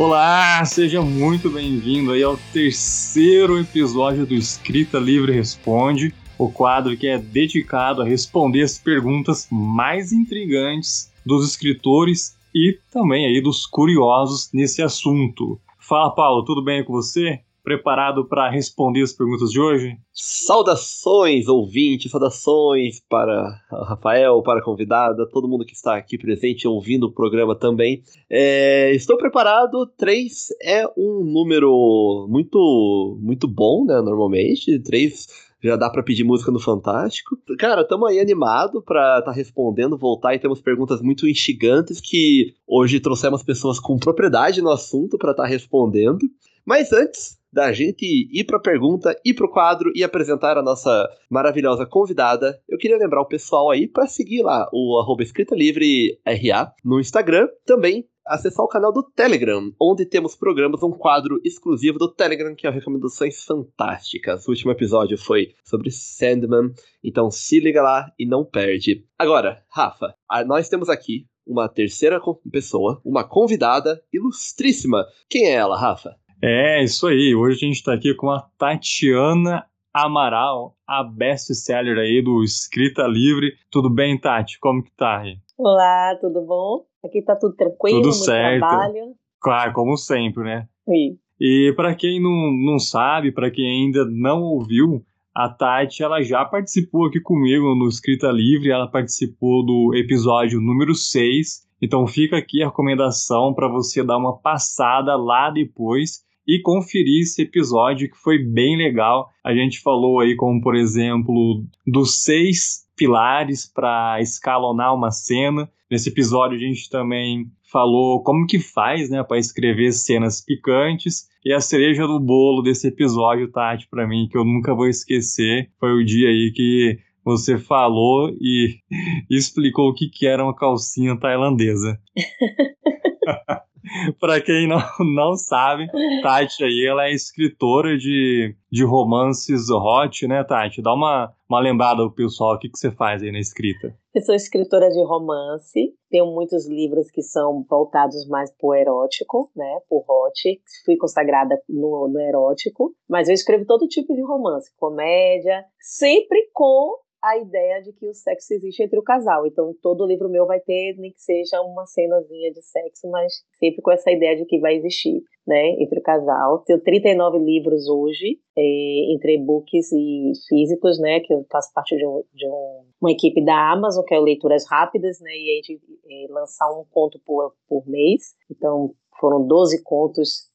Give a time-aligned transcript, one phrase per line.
[0.00, 7.08] Olá, seja muito bem-vindo aí ao terceiro episódio do Escrita Livre Responde, o quadro que
[7.08, 14.48] é dedicado a responder as perguntas mais intrigantes dos escritores e também aí dos curiosos
[14.52, 15.60] nesse assunto.
[15.80, 17.40] Fala, Paulo, tudo bem com você?
[17.68, 19.94] Preparado para responder as perguntas de hoje?
[20.10, 27.04] Saudações, ouvintes, saudações para Rafael, para a convidada, todo mundo que está aqui presente ouvindo
[27.04, 28.02] o programa também.
[28.30, 29.86] É, estou preparado.
[29.98, 34.00] Três é um número muito, muito bom, né?
[34.00, 34.78] Normalmente.
[34.78, 35.26] Três
[35.62, 37.36] já dá para pedir música no Fantástico.
[37.58, 42.98] Cara, estamos aí animado estar tá respondendo, voltar e temos perguntas muito instigantes que hoje
[42.98, 46.26] trouxemos pessoas com propriedade no assunto para estar tá respondendo.
[46.64, 50.62] Mas antes, da gente ir para a pergunta, ir para o quadro e apresentar a
[50.62, 55.54] nossa maravilhosa convidada, eu queria lembrar o pessoal aí para seguir lá o arroba Escrita
[55.54, 61.40] Livre RA no Instagram, também acessar o canal do Telegram, onde temos programas, um quadro
[61.44, 64.46] exclusivo do Telegram que é recomendações fantásticas.
[64.46, 69.04] O último episódio foi sobre Sandman, então se liga lá e não perde.
[69.18, 70.14] Agora, Rafa,
[70.46, 72.20] nós temos aqui uma terceira
[72.52, 75.06] pessoa, uma convidada ilustríssima.
[75.30, 76.14] Quem é ela, Rafa?
[76.40, 77.34] É, isso aí.
[77.34, 83.54] Hoje a gente está aqui com a Tatiana Amaral, a best-seller aí do Escrita Livre.
[83.68, 84.60] Tudo bem, Tati?
[84.60, 85.36] Como que tá aí?
[85.56, 86.84] Olá, tudo bom?
[87.04, 88.60] Aqui tá tudo tranquilo, tudo certo.
[88.60, 89.14] trabalho.
[89.40, 90.68] Claro, como sempre, né?
[90.88, 91.18] Sim.
[91.40, 96.44] E para quem não, não sabe, para quem ainda não ouviu, a Tati ela já
[96.44, 101.66] participou aqui comigo no Escrita Livre, ela participou do episódio número 6.
[101.82, 107.42] Então fica aqui a recomendação para você dar uma passada lá depois e conferir esse
[107.42, 109.28] episódio que foi bem legal.
[109.44, 115.70] A gente falou aí, como por exemplo, dos seis pilares para escalonar uma cena.
[115.90, 121.28] Nesse episódio a gente também falou como que faz, né, para escrever cenas picantes.
[121.44, 125.70] E a cereja do bolo desse episódio, Tati, para mim, que eu nunca vou esquecer,
[125.78, 128.78] foi o dia aí que você falou e
[129.30, 132.00] explicou o que, que era uma calcinha tailandesa.
[134.20, 134.78] para quem não,
[135.14, 135.86] não sabe,
[136.22, 140.82] Tati aí, ela é escritora de, de romances hot, né, Tati?
[140.82, 143.94] Dá uma, uma lembrada ao pessoal, o que, que você faz aí na escrita?
[144.14, 149.78] Eu sou escritora de romance, tenho muitos livros que são voltados mais pro erótico, né,
[149.88, 155.64] pro hot, fui consagrada no, no erótico, mas eu escrevo todo tipo de romance, comédia,
[155.80, 156.96] sempre com
[157.28, 159.46] a ideia de que o sexo existe entre o casal.
[159.46, 163.82] Então, todo livro meu vai ter, nem que seja uma cenazinha de sexo, mas sempre
[163.82, 166.60] com essa ideia de que vai existir, né, entre o casal.
[166.60, 172.06] Tenho 39 livros hoje, é, entre e-books e físicos, né, que eu faço parte de,
[172.06, 175.54] um, de um, uma equipe da Amazon, que é o Leituras Rápidas, né, e a
[175.56, 178.34] gente é, lançar um conto por, por mês.
[178.50, 180.48] Então, foram 12 contos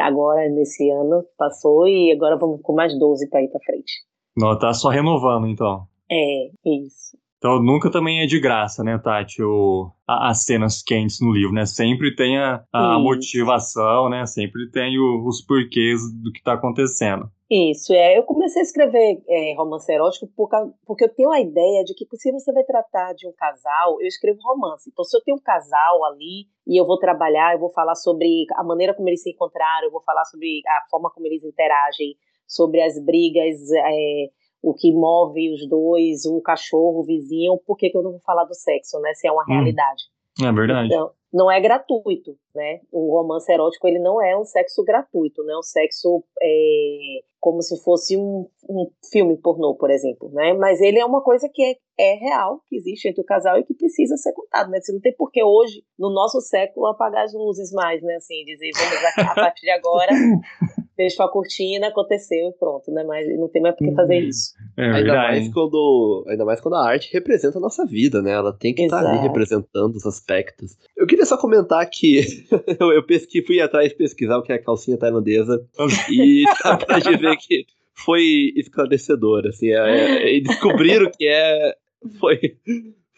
[0.00, 3.92] agora, nesse ano, passou, e agora vamos com mais 12 para ir para frente.
[4.36, 5.86] Não, tá só renovando, então.
[6.10, 7.16] É, isso.
[7.38, 11.52] Então nunca também é de graça, né, Tati, o, a, as cenas quentes no livro,
[11.52, 11.66] né?
[11.66, 14.24] Sempre tem a, a motivação, né?
[14.26, 17.30] Sempre tem o, os porquês do que está acontecendo.
[17.48, 18.18] Isso, é.
[18.18, 20.48] Eu comecei a escrever é, romance erótico por,
[20.84, 24.08] porque eu tenho a ideia de que se você vai tratar de um casal, eu
[24.08, 24.90] escrevo romance.
[24.90, 28.46] Então, se eu tenho um casal ali e eu vou trabalhar, eu vou falar sobre
[28.56, 32.16] a maneira como eles se encontraram, eu vou falar sobre a forma como eles interagem,
[32.48, 33.70] sobre as brigas.
[33.70, 34.30] É,
[34.66, 38.20] o que move os dois, o cachorro, o vizinho, por que, que eu não vou
[38.20, 39.14] falar do sexo, né?
[39.14, 39.52] Se é uma hum.
[39.52, 40.02] realidade.
[40.42, 40.88] É verdade.
[40.88, 42.80] Então, não é gratuito, né?
[42.90, 47.62] O romance erótico, ele não é um sexo gratuito, não é um sexo é, como
[47.62, 50.52] se fosse um, um, filme pornô, por exemplo, né?
[50.54, 53.64] Mas ele é uma coisa que é, é, real, que existe entre o casal e
[53.64, 54.80] que precisa ser contado, né?
[54.80, 58.16] Você não tem por que hoje, no nosso século, apagar as luzes mais, né?
[58.16, 60.10] Assim, dizer, vamos a partir de agora
[60.96, 63.04] fechou a cortina, aconteceu e pronto, né?
[63.04, 64.28] Mas não tem mais por que fazer uhum.
[64.28, 64.54] isso.
[64.76, 68.32] É ainda, mais quando, ainda mais quando a arte representa a nossa vida, né?
[68.32, 70.76] Ela tem que estar tá ali representando os aspectos.
[70.96, 72.46] Eu queria só comentar que
[72.80, 75.64] eu, eu pesqui, fui atrás pesquisar o que é a calcinha tailandesa
[76.10, 81.74] e dá pra ver que foi esclarecedor, assim, é, é, descobriram que é
[82.20, 82.56] foi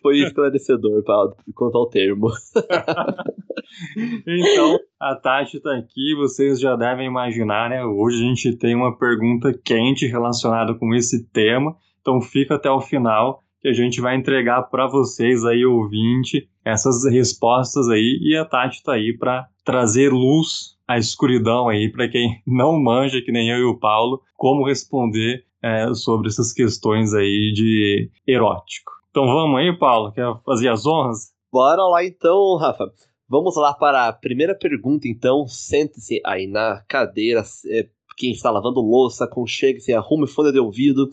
[0.02, 2.28] foi esclarecedor Paulo, quanto ao termo.
[4.26, 7.84] então, a Tati está aqui, vocês já devem imaginar, né?
[7.84, 12.80] Hoje a gente tem uma pergunta quente relacionada com esse tema, então fica até o
[12.80, 18.44] final que a gente vai entregar para vocês aí, ouvinte, essas respostas aí, e a
[18.44, 23.50] Tati está aí para trazer luz à escuridão aí, para quem não manja, que nem
[23.50, 28.97] eu e o Paulo, como responder é, sobre essas questões aí de erótico.
[29.10, 31.32] Então vamos aí, Paulo, quer fazer as honras?
[31.50, 32.92] Bora lá então, Rafa.
[33.28, 35.46] Vamos lá para a primeira pergunta, então.
[35.46, 41.08] Sente-se aí na cadeira, é, quem está lavando louça, conchegue-se, arrume folha de ouvido.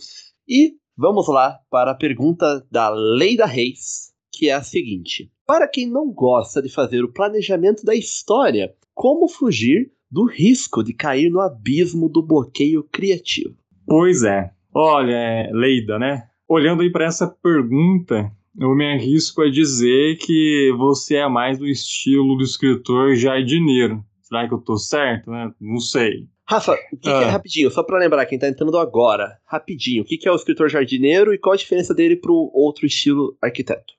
[0.47, 5.89] E vamos lá para a pergunta da Leida Reis, que é a seguinte: Para quem
[5.89, 11.41] não gosta de fazer o planejamento da história, como fugir do risco de cair no
[11.41, 13.55] abismo do bloqueio criativo?
[13.85, 14.51] Pois é.
[14.73, 16.29] Olha, Leida, né?
[16.47, 21.67] Olhando aí para essa pergunta, eu me arrisco a dizer que você é mais do
[21.67, 24.03] estilo do escritor jardineiro.
[24.21, 25.51] Será que eu tô certo, né?
[25.59, 26.27] Não sei.
[26.47, 27.17] Rafa, o que, ah.
[27.17, 27.31] que é ah.
[27.31, 30.69] rapidinho, só para lembrar quem tá entrando agora, rapidinho, o que, que é o escritor
[30.69, 33.93] jardineiro e qual a diferença dele pro outro estilo arquiteto?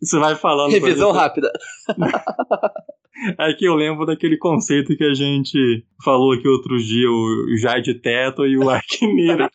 [0.00, 0.70] Você vai falando.
[0.70, 1.50] Revisão rápida.
[3.38, 8.46] É que eu lembro daquele conceito que a gente falou aqui outro dia, o jardineiro
[8.46, 9.48] e o arquineiro.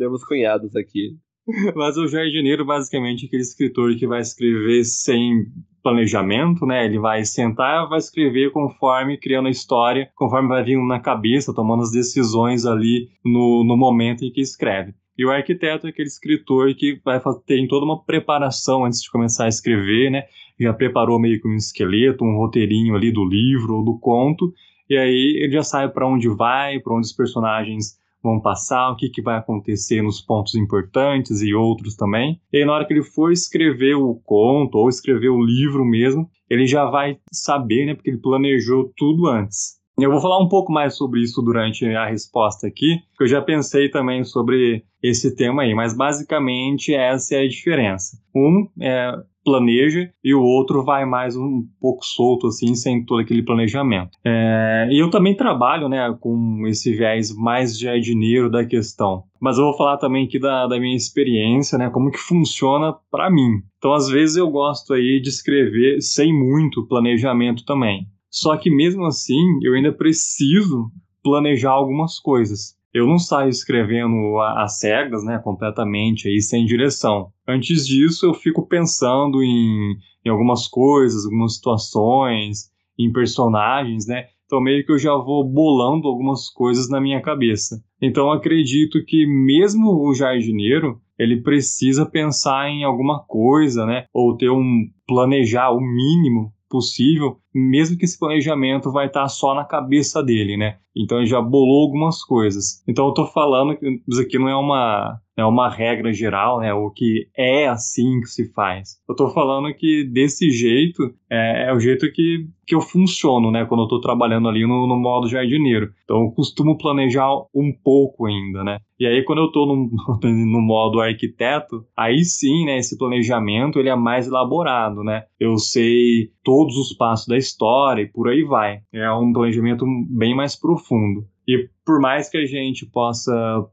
[0.00, 1.10] Temos cunhados aqui.
[1.76, 5.44] Mas o jardineiro, basicamente, é aquele escritor que vai escrever sem
[5.82, 6.86] planejamento, né?
[6.86, 11.82] Ele vai sentar, vai escrever conforme criando a história, conforme vai vindo na cabeça, tomando
[11.82, 14.94] as decisões ali no, no momento em que escreve.
[15.18, 19.44] E o arquiteto é aquele escritor que vai ter toda uma preparação antes de começar
[19.44, 20.22] a escrever, né?
[20.58, 24.50] Já preparou meio que um esqueleto, um roteirinho ali do livro ou do conto,
[24.88, 28.96] e aí ele já sabe para onde vai, para onde os personagens vão passar, o
[28.96, 32.40] que, que vai acontecer nos pontos importantes e outros também.
[32.52, 36.28] E aí, na hora que ele for escrever o conto ou escrever o livro mesmo,
[36.48, 37.94] ele já vai saber, né?
[37.94, 39.79] Porque ele planejou tudo antes.
[40.04, 43.42] Eu vou falar um pouco mais sobre isso durante a resposta aqui, porque eu já
[43.42, 48.18] pensei também sobre esse tema aí, mas basicamente essa é a diferença.
[48.34, 49.12] Um é
[49.44, 54.10] planeja e o outro vai mais um pouco solto, assim, sem todo aquele planejamento.
[54.24, 59.24] É, e eu também trabalho, né, com esse viés mais jardineiro da questão.
[59.40, 63.30] Mas eu vou falar também aqui da, da minha experiência, né, como que funciona para
[63.30, 63.62] mim.
[63.78, 68.06] Então, às vezes eu gosto aí de escrever sem muito planejamento também.
[68.30, 70.90] Só que mesmo assim, eu ainda preciso
[71.22, 72.78] planejar algumas coisas.
[72.92, 77.30] Eu não saio escrevendo às cegas, né, completamente aí sem direção.
[77.46, 84.26] Antes disso, eu fico pensando em, em algumas coisas, algumas situações, em personagens, né?
[84.44, 87.80] Então meio que eu já vou bolando algumas coisas na minha cabeça.
[88.02, 94.06] Então acredito que mesmo o jardineiro, ele precisa pensar em alguma coisa, né?
[94.12, 99.64] Ou ter um planejar o mínimo possível, mesmo que esse planejamento vai estar só na
[99.64, 100.78] cabeça dele, né?
[100.96, 102.82] Então ele já bolou algumas coisas.
[102.88, 106.72] Então eu tô falando que isso aqui não é uma é uma regra geral, né?
[106.72, 109.00] O que é assim que se faz.
[109.08, 113.64] Eu tô falando que desse jeito é, é o jeito que, que eu funciono, né?
[113.64, 115.92] Quando eu tô trabalhando ali no, no modo jardineiro.
[116.04, 118.78] Então eu costumo planejar um pouco ainda, né?
[119.00, 119.90] E aí quando eu tô no,
[120.22, 122.76] no modo arquiteto, aí sim, né?
[122.76, 125.24] Esse planejamento ele é mais elaborado, né?
[125.40, 128.80] Eu sei todos os passos da história e por aí vai.
[128.92, 131.26] É um planejamento bem mais profundo.
[131.48, 133.32] E por mais que a gente possa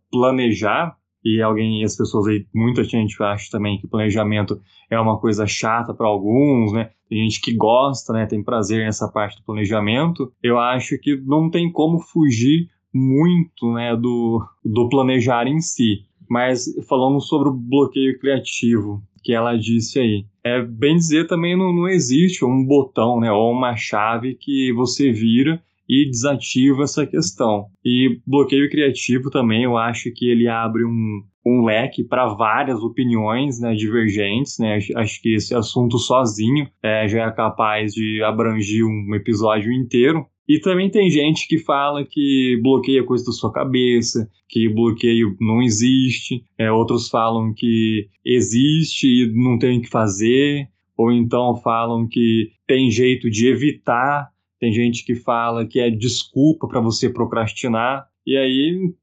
[0.10, 0.96] planejar,
[1.26, 5.94] e alguém, as pessoas aí, muita gente acha também que planejamento é uma coisa chata
[5.94, 6.92] para alguns, né?
[7.10, 8.26] Tem gente que gosta, né?
[8.26, 10.32] Tem prazer nessa parte do planejamento.
[10.42, 16.06] Eu acho que não tem como fugir muito, né, do, do planejar em si.
[16.30, 20.26] Mas falando sobre o bloqueio criativo, que ela disse aí.
[20.44, 25.12] É bem dizer também não, não existe um botão, né, ou uma chave que você
[25.12, 27.68] vira e desativa essa questão.
[27.84, 33.60] E bloqueio criativo também, eu acho que ele abre um, um leque para várias opiniões
[33.60, 34.58] né, divergentes.
[34.60, 34.80] Né?
[34.96, 40.26] Acho que esse assunto sozinho é, já é capaz de abranger um episódio inteiro.
[40.48, 45.62] E também tem gente que fala que bloqueia coisa da sua cabeça, que bloqueio não
[45.62, 46.44] existe.
[46.58, 50.70] É, outros falam que existe e não tem o que fazer.
[50.98, 56.68] Ou então falam que tem jeito de evitar tem gente que fala que é desculpa
[56.68, 58.08] para você procrastinar.
[58.26, 58.94] E aí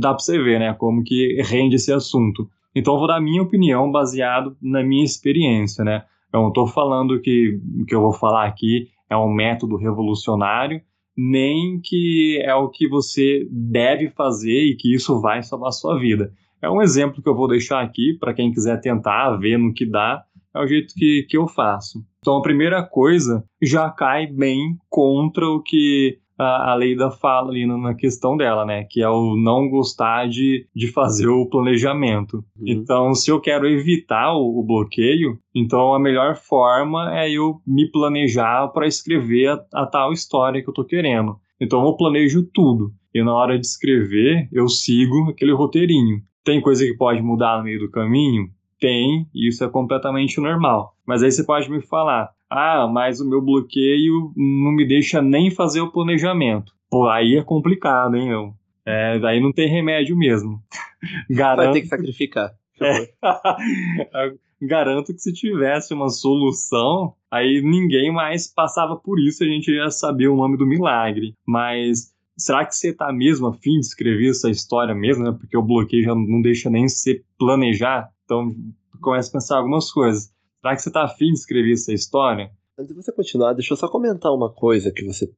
[0.00, 2.48] dá para você ver, né, como que rende esse assunto.
[2.74, 6.04] Então eu vou dar minha opinião baseado na minha experiência, né?
[6.32, 10.80] Eu não estou falando que que eu vou falar aqui é um método revolucionário,
[11.16, 15.98] nem que é o que você deve fazer e que isso vai salvar a sua
[15.98, 16.32] vida.
[16.62, 19.84] É um exemplo que eu vou deixar aqui para quem quiser tentar ver no que
[19.84, 22.04] dá é o jeito que, que eu faço.
[22.18, 27.66] Então, a primeira coisa já cai bem contra o que a, a Leida fala ali
[27.66, 28.84] na questão dela, né?
[28.88, 32.36] Que é o não gostar de, de fazer o planejamento.
[32.58, 32.64] Uhum.
[32.66, 37.90] Então, se eu quero evitar o, o, bloqueio, então a melhor forma é eu me
[37.90, 41.36] planejar para escrever a, a, tal história que eu tô querendo.
[41.60, 42.92] Então, eu planejo tudo.
[43.14, 46.22] E na hora de escrever, eu sigo aquele roteirinho.
[46.44, 48.48] Tem coisa que pode mudar no meio do caminho?
[48.80, 50.96] Tem, isso é completamente normal.
[51.06, 55.50] Mas aí você pode me falar: ah, mas o meu bloqueio não me deixa nem
[55.50, 56.72] fazer o planejamento.
[56.90, 58.54] Pô, aí é complicado, hein, eu.
[58.84, 60.62] É, daí não tem remédio mesmo.
[61.30, 61.64] Garanto...
[61.64, 62.52] Vai ter que sacrificar.
[62.78, 63.08] É.
[64.60, 69.90] Garanto que se tivesse uma solução, aí ninguém mais passava por isso, a gente ia
[69.90, 71.34] saber o nome do milagre.
[71.46, 75.32] Mas será que você está mesmo afim de escrever essa história mesmo, né?
[75.32, 78.10] Porque o bloqueio já não deixa nem você planejar.
[78.24, 78.54] Então,
[79.00, 80.30] começa a pensar algumas coisas.
[80.62, 82.48] Será que você está afim de escrever essa história?
[82.78, 85.28] Antes de você continuar, deixa eu só comentar uma coisa que você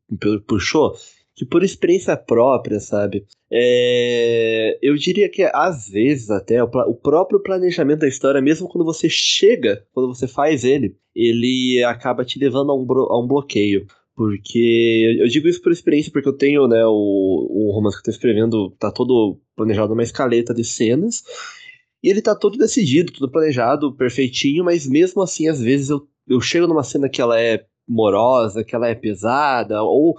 [0.47, 0.95] puxou,
[1.35, 3.25] que por experiência própria, sabe?
[3.51, 4.79] É...
[4.83, 9.83] Eu diria que às vezes até o próprio planejamento da história, mesmo quando você chega,
[9.95, 13.87] quando você faz ele, ele acaba te levando a um, a um bloqueio.
[14.15, 18.05] Porque eu digo isso por experiência, porque eu tenho, né, o, o romance que eu
[18.05, 21.25] tô escrevendo, tá todo planejado numa escaleta de cenas,
[22.05, 26.39] e ele tá todo decidido, tudo planejado, perfeitinho, mas mesmo assim, às vezes eu, eu
[26.39, 30.15] chego numa cena que ela é morosa, que ela é pesada, ou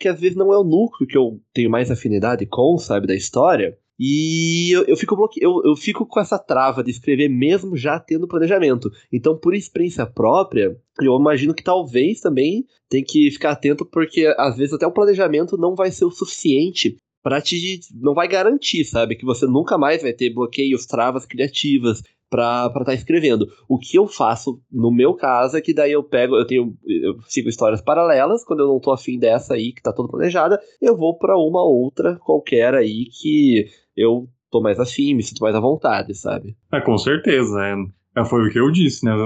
[0.00, 3.14] que às vezes não é o núcleo que eu tenho mais afinidade com, sabe, da
[3.14, 3.78] história.
[4.00, 5.40] E eu, eu fico bloque...
[5.40, 8.90] eu, eu fico com essa trava de escrever mesmo já tendo planejamento.
[9.12, 14.56] Então, por experiência própria, eu imagino que talvez também tem que ficar atento, porque às
[14.56, 17.80] vezes até o planejamento não vai ser o suficiente para te.
[17.94, 19.16] não vai garantir, sabe?
[19.16, 23.46] Que você nunca mais vai ter bloqueios, travas criativas para estar tá escrevendo.
[23.68, 27.16] O que eu faço no meu caso é que daí eu pego, eu tenho, eu
[27.26, 30.96] sigo histórias paralelas, quando eu não tô afim dessa aí, que tá toda planejada, eu
[30.96, 35.60] vou para uma outra qualquer aí que eu tô mais afim, me sinto mais à
[35.60, 36.56] vontade, sabe?
[36.72, 39.12] É, com certeza, é, é foi o que eu disse, né?
[39.12, 39.18] Eu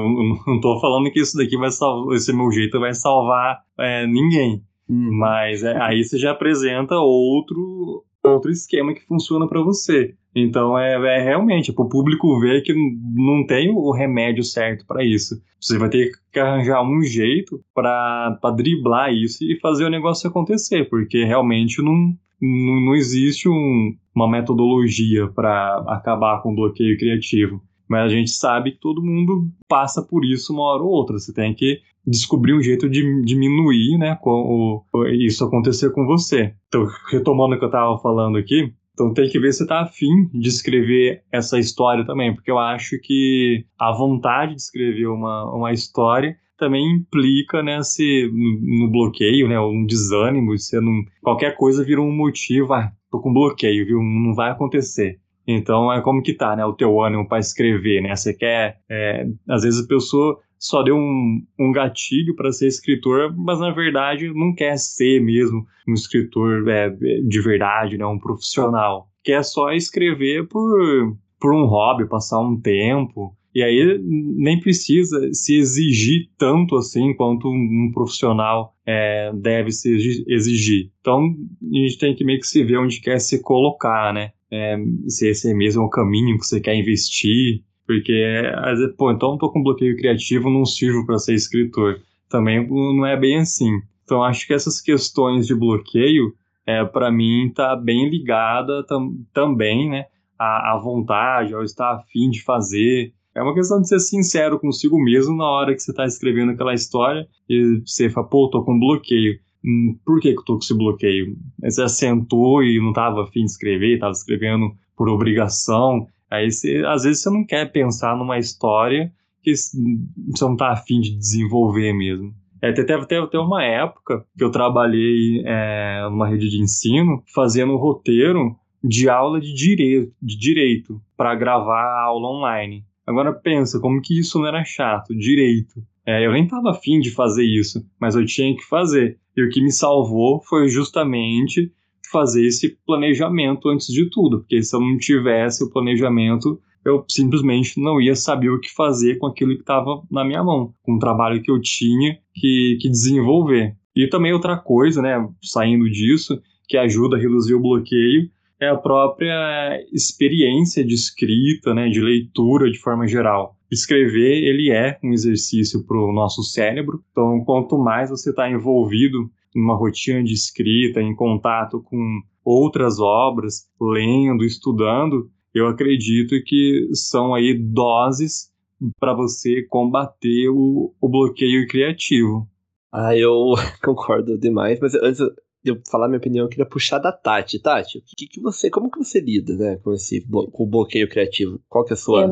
[0.47, 4.63] não tô falando que isso daqui vai salvar, esse meu jeito vai salvar é, ninguém.
[4.89, 5.11] Hum.
[5.19, 10.15] Mas é, aí você já apresenta outro, outro esquema que funciona para você.
[10.35, 15.05] Então é, é realmente para o público ver que não tem o remédio certo para
[15.05, 15.43] isso.
[15.61, 20.89] Você vai ter que arranjar um jeito para driblar isso e fazer o negócio acontecer,
[20.89, 27.63] porque realmente não, não, não existe um, uma metodologia para acabar com o bloqueio criativo.
[27.89, 31.19] Mas a gente sabe que todo mundo passa por isso uma hora ou outra.
[31.19, 34.83] Você tem que descobrir um jeito de diminuir, né, o,
[35.13, 36.55] isso acontecer com você.
[36.69, 40.29] Então, retomando o que eu estava falando aqui, então tem que ver se está afim
[40.35, 45.73] de escrever essa história também, porque eu acho que a vontade de escrever uma, uma
[45.73, 52.01] história também implica nesse no, no bloqueio, né, um desânimo, você não, qualquer coisa vira
[52.01, 55.19] um motivo, ah, tô com bloqueio, viu, não vai acontecer.
[55.47, 58.15] Então é como que tá, né, o teu ânimo para escrever, né?
[58.15, 63.35] Você quer, é, às vezes a pessoa só deu um, um gatilho para ser escritor,
[63.37, 69.09] mas na verdade não quer ser mesmo um escritor é, de verdade, né, um profissional.
[69.25, 73.37] Quer só escrever por, por um hobby, passar um tempo.
[73.53, 80.93] E aí nem precisa se exigir tanto assim quanto um, profissional é, deve se exigir.
[81.01, 84.31] Então a gente tem que meio que se ver onde quer se colocar, né?
[84.49, 84.77] É,
[85.09, 88.25] se esse é mesmo o caminho que você quer investir, porque,
[88.57, 92.01] às vezes, pô, então eu tô com bloqueio criativo, não sirvo para ser escritor.
[92.27, 93.83] Também não é bem assim.
[94.03, 96.33] Então, acho que essas questões de bloqueio,
[96.67, 100.07] é, para mim, tá bem ligada tam também, né?
[100.39, 103.13] À, vontade, ao estar afim de fazer.
[103.35, 106.75] É uma questão de ser sincero consigo mesmo na hora que você está escrevendo aquela
[106.75, 109.39] história e você fala, pô, tô com bloqueio.
[109.65, 111.37] Hum, por que, que eu tô com esse bloqueio?
[111.63, 116.07] Você sentou e não estava afim de escrever, estava escrevendo por obrigação.
[116.33, 119.13] Aí você, às vezes você não quer pensar numa história
[119.43, 122.33] que você não tá afim de desenvolver mesmo.
[122.63, 127.77] É, teve, teve, teve uma época que eu trabalhei é, numa rede de ensino fazendo
[127.77, 132.83] roteiro de aula de direito, de direito para gravar a aula online.
[133.07, 135.83] Agora pensa, como que isso não era chato, direito.
[136.07, 139.19] É, eu nem estava afim de fazer isso, mas eu tinha que fazer.
[139.37, 141.71] E o que me salvou foi justamente
[142.13, 147.81] fazer esse planejamento antes de tudo, porque se eu não tivesse o planejamento, eu simplesmente
[147.81, 150.99] não ia saber o que fazer com aquilo que estava na minha mão, com o
[150.99, 153.75] trabalho que eu tinha que, que desenvolver.
[153.95, 158.77] E também outra coisa, né, saindo disso, que ajuda a reduzir o bloqueio, é a
[158.77, 163.57] própria experiência de escrita, né, de leitura de forma geral.
[163.71, 169.31] Escrever, ele é um exercício para o nosso cérebro, então quanto mais você está envolvido
[169.55, 177.35] numa rotina de escrita, em contato com outras obras, lendo, estudando, eu acredito que são
[177.35, 178.51] aí doses
[178.99, 182.49] para você combater o, o bloqueio criativo.
[182.93, 183.55] Ah, eu
[183.85, 185.21] concordo demais, mas antes
[185.63, 187.61] de eu falar minha opinião, eu queria puxar da Tati.
[187.61, 191.09] Tati, o que, que você, como que você lida, né, com esse com o bloqueio
[191.09, 191.61] criativo?
[191.69, 192.27] Qual que é a sua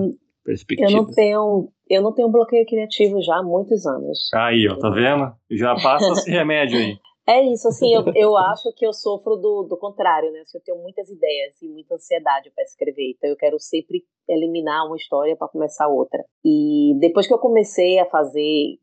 [0.45, 0.91] perspectiva.
[0.91, 4.31] Eu não tenho, eu não tenho bloqueio criativo já há muitos anos.
[4.35, 5.33] Aí, ó, tá vendo?
[5.51, 6.97] Já passa esse remédio aí.
[7.31, 10.41] É isso, assim, eu, eu acho que eu sofro do, do contrário, né?
[10.41, 14.85] Assim, eu tenho muitas ideias e muita ansiedade para escrever, então eu quero sempre eliminar
[14.85, 16.25] uma história para começar outra.
[16.45, 18.81] E depois que eu comecei a fazer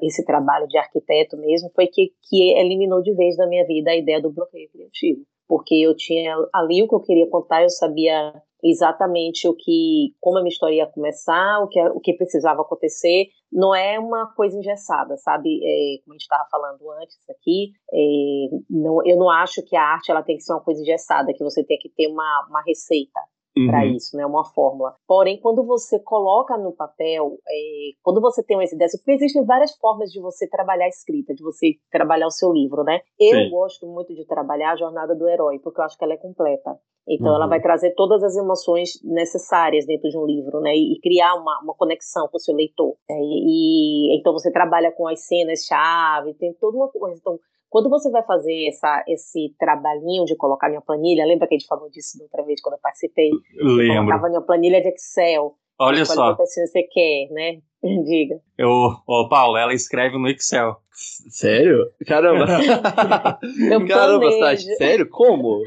[0.00, 3.96] esse trabalho de arquiteto mesmo, foi que, que eliminou de vez da minha vida a
[3.96, 5.22] ideia do bloqueio criativo.
[5.48, 10.38] Porque eu tinha ali o que eu queria contar, eu sabia exatamente o que, como
[10.38, 13.28] a minha história ia começar, o que, o que precisava acontecer.
[13.50, 15.60] Não é uma coisa engessada, sabe?
[15.62, 19.82] É, como a gente estava falando antes aqui, é, não, eu não acho que a
[19.82, 22.62] arte ela tem que ser uma coisa engessada, que você tem que ter uma, uma
[22.66, 23.20] receita
[23.56, 23.66] uhum.
[23.66, 24.26] para isso, né?
[24.26, 24.94] Uma fórmula.
[25.06, 29.76] Porém, quando você coloca no papel, é, quando você tem umas ideias, porque existem várias
[29.76, 33.00] formas de você trabalhar a escrita, de você trabalhar o seu livro, né?
[33.18, 33.50] Eu Sim.
[33.50, 36.78] gosto muito de trabalhar a jornada do herói, porque eu acho que ela é completa.
[37.08, 37.36] Então, uhum.
[37.36, 40.74] ela vai trazer todas as emoções necessárias dentro de um livro, né?
[40.76, 42.96] E, criar uma, uma conexão com o seu leitor.
[43.08, 43.16] Né?
[43.18, 47.16] E, e, então, você trabalha com as cenas-chave, tem toda uma coisa.
[47.18, 47.38] Então,
[47.70, 51.68] quando você vai fazer essa, esse trabalhinho de colocar minha planilha, lembra que a gente
[51.68, 53.30] falou disso da outra vez quando eu participei?
[53.54, 53.82] Lembro.
[53.82, 55.54] Eu colocava minha planilha de Excel.
[55.78, 56.34] Olha só.
[56.34, 57.60] você quer, né?
[58.04, 58.40] Diga.
[58.56, 58.68] Eu,
[59.06, 60.76] ô, Paulo, ela escreve no Excel.
[60.90, 61.92] Sério?
[62.04, 62.44] Caramba.
[63.70, 65.08] eu Caramba, Tati, sério?
[65.08, 65.62] Como?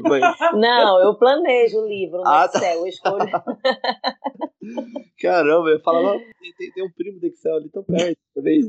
[0.52, 2.58] Não, eu planejo o livro no ah, tá.
[2.58, 2.76] Excel, tá.
[2.76, 3.30] eu escolho.
[5.18, 6.18] Caramba, eu falava,
[6.58, 8.66] tem, tem, um primo do Excel ali tão perto, talvez.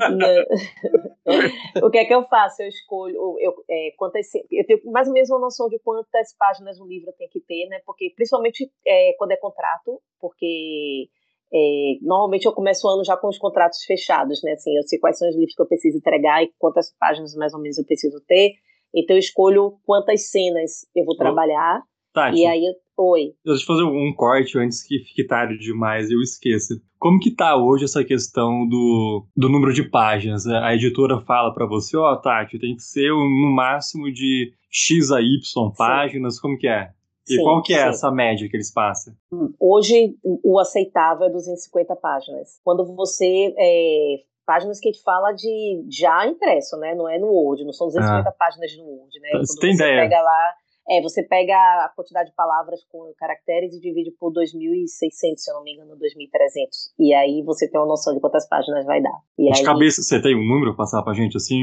[1.83, 2.61] o que é que eu faço?
[2.61, 6.79] Eu escolho, eu, é, quantas, eu tenho mais ou menos uma noção de quantas páginas
[6.79, 7.81] o livro tem que ter, né?
[7.85, 11.09] Porque, principalmente é, quando é contrato, porque
[11.53, 14.53] é, normalmente eu começo o ano já com os contratos fechados, né?
[14.53, 17.53] Assim, eu sei quais são os livros que eu preciso entregar e quantas páginas mais
[17.53, 18.53] ou menos eu preciso ter.
[18.95, 21.81] Então eu escolho quantas cenas eu vou trabalhar.
[22.11, 22.61] Tati, e aí,
[22.97, 23.33] oi.
[23.45, 26.75] Deixa eu fazer um corte antes que fique tarde demais e eu esqueça.
[26.97, 30.47] Como que tá hoje essa questão do, do número de páginas?
[30.47, 35.11] A editora fala para você, ó, oh, Tati, tem que ser no máximo de X
[35.11, 35.39] a Y
[35.77, 36.41] páginas, Sim.
[36.41, 36.91] como que é?
[37.27, 37.89] E sim, qual que é sim.
[37.89, 39.13] essa média que eles passam?
[39.59, 42.59] Hoje, o aceitável é 250 páginas.
[42.63, 43.53] Quando você...
[43.57, 46.93] É, páginas que a gente fala de já impresso, né?
[46.95, 48.31] Não é no Word, não são 250 ah.
[48.33, 49.29] páginas no Word, né?
[49.39, 50.01] Você tem você ideia?
[50.01, 50.55] pega lá
[50.89, 55.55] é, você pega a quantidade de palavras com caracteres e divide por 2.600, se eu
[55.55, 56.93] não me engano, 2.300.
[56.99, 59.19] E aí você tem uma noção de quantas páginas vai dar.
[59.37, 59.65] E de aí...
[59.65, 61.61] cabeça, você tem um número pra passar pra gente, assim,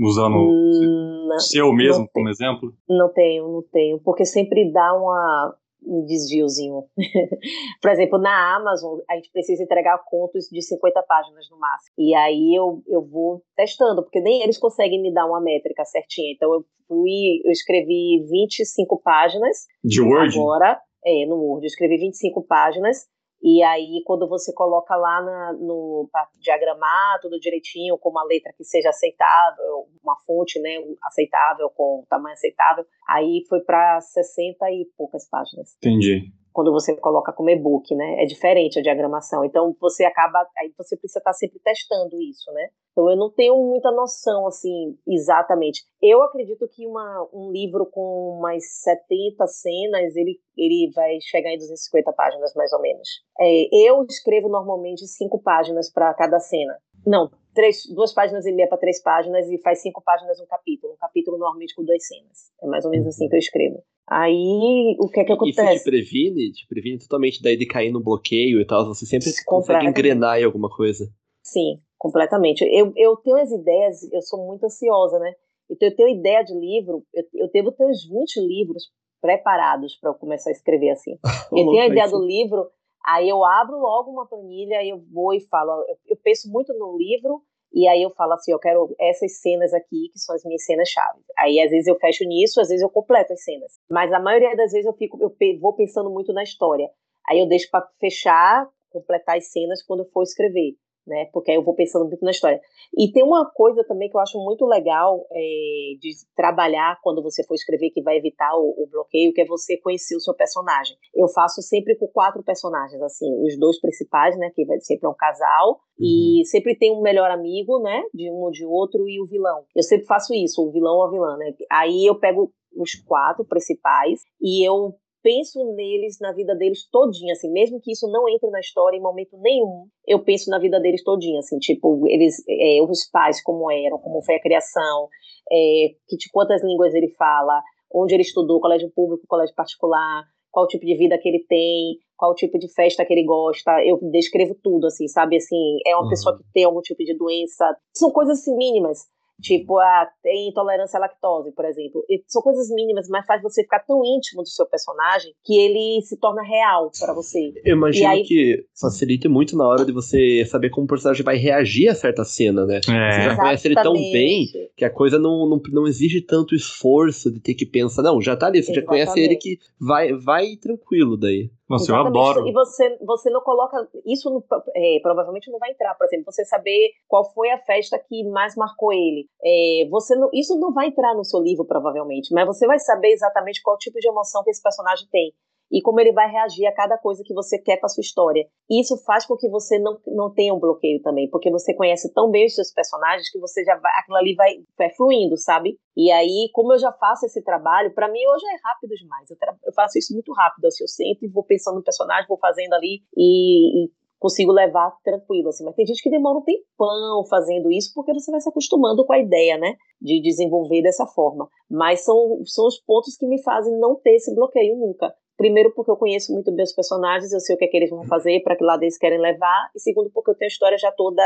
[0.00, 2.72] usando hum, seu mesmo como exemplo?
[2.88, 3.98] Não tenho, não tenho.
[4.00, 6.84] Porque sempre dá uma, um desviozinho.
[7.80, 11.94] Por exemplo, na Amazon, a gente precisa entregar contos de 50 páginas no máximo.
[11.98, 16.32] E aí eu, eu vou testando, porque nem eles conseguem me dar uma métrica certinha.
[16.34, 19.66] Então eu fui, eu escrevi 25 páginas.
[19.82, 20.38] De Word?
[20.38, 21.64] Agora, é, no Word.
[21.64, 23.06] Eu escrevi 25 páginas
[23.42, 26.08] e aí, quando você coloca lá na, no
[26.40, 32.34] diagramar tudo direitinho, com uma letra que seja aceitável, uma fonte né, aceitável, com tamanho
[32.34, 35.76] aceitável, aí foi para 60 e poucas páginas.
[35.78, 38.22] Entendi quando você coloca como e-book, né?
[38.22, 39.42] É diferente a diagramação.
[39.42, 42.68] Então você acaba, aí você precisa estar sempre testando isso, né?
[42.92, 45.82] Então eu não tenho muita noção assim exatamente.
[46.02, 51.56] Eu acredito que uma, um livro com umas 70 cenas, ele, ele vai chegar em
[51.56, 53.08] 250 páginas mais ou menos.
[53.40, 56.76] É, eu escrevo normalmente cinco páginas para cada cena.
[57.06, 60.92] Não, três, duas páginas e meia para três páginas e faz cinco páginas um capítulo.
[60.94, 62.50] Um capítulo normalmente com duas cenas.
[62.62, 63.82] É mais ou menos assim que eu escrevo.
[64.08, 65.74] Aí, o que é que acontece?
[65.74, 68.86] Isso te previne, te previne totalmente daí de cair no bloqueio e tal.
[68.86, 71.08] Você sempre consegue engrenar em alguma coisa.
[71.44, 72.64] Sim, completamente.
[72.64, 75.32] Eu, eu tenho as ideias, eu sou muito ansiosa, né?
[75.70, 80.10] Então, eu tenho ideia de livro, eu, eu devo ter uns 20 livros preparados para
[80.10, 81.18] eu começar a escrever assim.
[81.52, 82.70] Eu tenho a ideia do livro,
[83.06, 85.84] aí eu abro logo uma planilha, aí eu vou e falo.
[85.88, 89.72] Eu, eu penso muito no livro, e aí eu falo assim, eu quero essas cenas
[89.72, 91.20] aqui, que são as minhas cenas-chave.
[91.38, 93.78] Aí às vezes eu fecho nisso, às vezes eu completo as cenas.
[93.90, 96.88] Mas a maioria das vezes eu fico, eu vou pensando muito na história.
[97.28, 100.74] Aí eu deixo para fechar, completar as cenas quando eu for escrever
[101.06, 101.26] né?
[101.32, 102.60] Porque aí eu vou pensando muito na história.
[102.96, 107.44] E tem uma coisa também que eu acho muito legal é, de trabalhar quando você
[107.44, 110.96] for escrever, que vai evitar o, o, bloqueio, que é você conhecer o seu personagem.
[111.14, 114.50] Eu faço sempre com quatro personagens, assim, os dois principais, né?
[114.54, 116.40] Que vai sempre é um casal, uhum.
[116.40, 118.02] e sempre tem um melhor amigo, né?
[118.14, 119.64] De um ou de outro, e o vilão.
[119.74, 121.54] Eu sempre faço isso, o vilão ou a vilã, né?
[121.70, 127.50] Aí eu pego os quatro principais e eu penso neles, na vida deles todinha, assim,
[127.50, 131.02] mesmo que isso não entre na história em momento nenhum, eu penso na vida deles
[131.02, 135.08] todinha, assim, tipo, eles, é, os pais como eram, como foi a criação,
[135.50, 140.66] é, que, de quantas línguas ele fala, onde ele estudou, colégio público, colégio particular, qual
[140.66, 144.54] tipo de vida que ele tem, qual tipo de festa que ele gosta, eu descrevo
[144.62, 145.36] tudo, assim, sabe?
[145.36, 146.10] Assim, é uma uhum.
[146.10, 147.76] pessoa que tem algum tipo de doença.
[147.96, 149.06] São coisas assim, mínimas.
[149.40, 152.04] Tipo, ah, tem intolerância à lactose, por exemplo.
[152.08, 156.02] E são coisas mínimas, mas faz você ficar tão íntimo do seu personagem que ele
[156.02, 157.52] se torna real para você.
[157.64, 158.22] Eu imagino aí...
[158.22, 162.24] que facilita muito na hora de você saber como o personagem vai reagir a certa
[162.24, 162.76] cena, né?
[162.76, 162.80] É.
[162.80, 167.30] Você já conhece ele tão bem que a coisa não, não, não exige tanto esforço
[167.30, 168.02] de ter que pensar.
[168.02, 168.98] Não, já tá ali, você Exatamente.
[169.00, 171.50] já conhece ele que vai, vai tranquilo daí.
[171.70, 172.16] Nossa, Exatamente.
[172.16, 172.48] eu adoro.
[172.48, 173.88] E você, você não coloca.
[174.04, 177.96] Isso no, é, provavelmente não vai entrar, por exemplo, você saber qual foi a festa
[177.96, 179.28] que mais marcou ele.
[179.40, 183.12] É, você não, isso não vai entrar no seu livro, provavelmente, mas você vai saber
[183.12, 185.32] exatamente qual tipo de emoção que esse personagem tem
[185.70, 188.46] e como ele vai reagir a cada coisa que você quer para sua história.
[188.68, 192.30] Isso faz com que você não, não tenha um bloqueio também, porque você conhece tão
[192.30, 195.78] bem os seus personagens que você já vai, aquilo ali vai, vai fluindo, sabe?
[195.96, 199.30] E aí, como eu já faço esse trabalho, para mim hoje é rápido demais.
[199.30, 202.38] Eu, eu, faço isso muito rápido, assim, eu sento e vou pensando no personagem, vou
[202.38, 205.64] fazendo ali e, e consigo levar tranquilo, assim.
[205.64, 209.12] Mas tem gente que demora um tempão fazendo isso, porque você vai se acostumando com
[209.12, 209.74] a ideia, né?
[210.00, 211.48] De desenvolver dessa forma.
[211.68, 215.12] Mas são, são os pontos que me fazem não ter esse bloqueio nunca.
[215.40, 217.88] Primeiro, porque eu conheço muito bem os personagens, eu sei o que, é que eles
[217.88, 219.70] vão fazer, para que lado eles querem levar.
[219.74, 221.22] E segundo, porque eu tenho a história já toda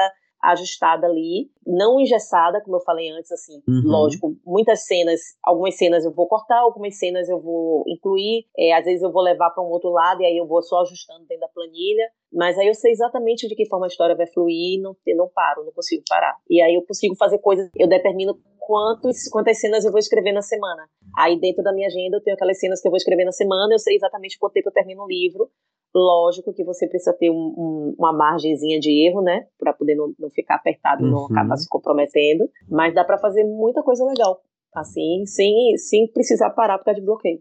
[0.52, 3.82] ajustada ali, não engessada, como eu falei antes, assim, uhum.
[3.84, 8.84] lógico, muitas cenas, algumas cenas eu vou cortar, algumas cenas eu vou incluir, é, às
[8.84, 11.40] vezes eu vou levar para um outro lado e aí eu vou só ajustando dentro
[11.40, 14.80] da planilha, mas aí eu sei exatamente de que forma a história vai fluir e
[14.80, 16.36] não, não paro, não consigo parar.
[16.50, 20.42] E aí eu consigo fazer coisas, eu determino quantos, quantas cenas eu vou escrever na
[20.42, 20.88] semana.
[21.16, 23.74] Aí dentro da minha agenda eu tenho aquelas cenas que eu vou escrever na semana,
[23.74, 25.50] eu sei exatamente quanto tempo eu termino o livro,
[25.94, 29.46] Lógico que você precisa ter um, um, uma margenzinha de erro, né?
[29.58, 31.26] Para poder não, não, ficar apertado e não uhum.
[31.26, 32.48] acabar se comprometendo.
[32.68, 34.40] Mas dá para fazer muita coisa legal.
[34.74, 37.40] Assim, sem, sem precisar parar por causa de bloqueio.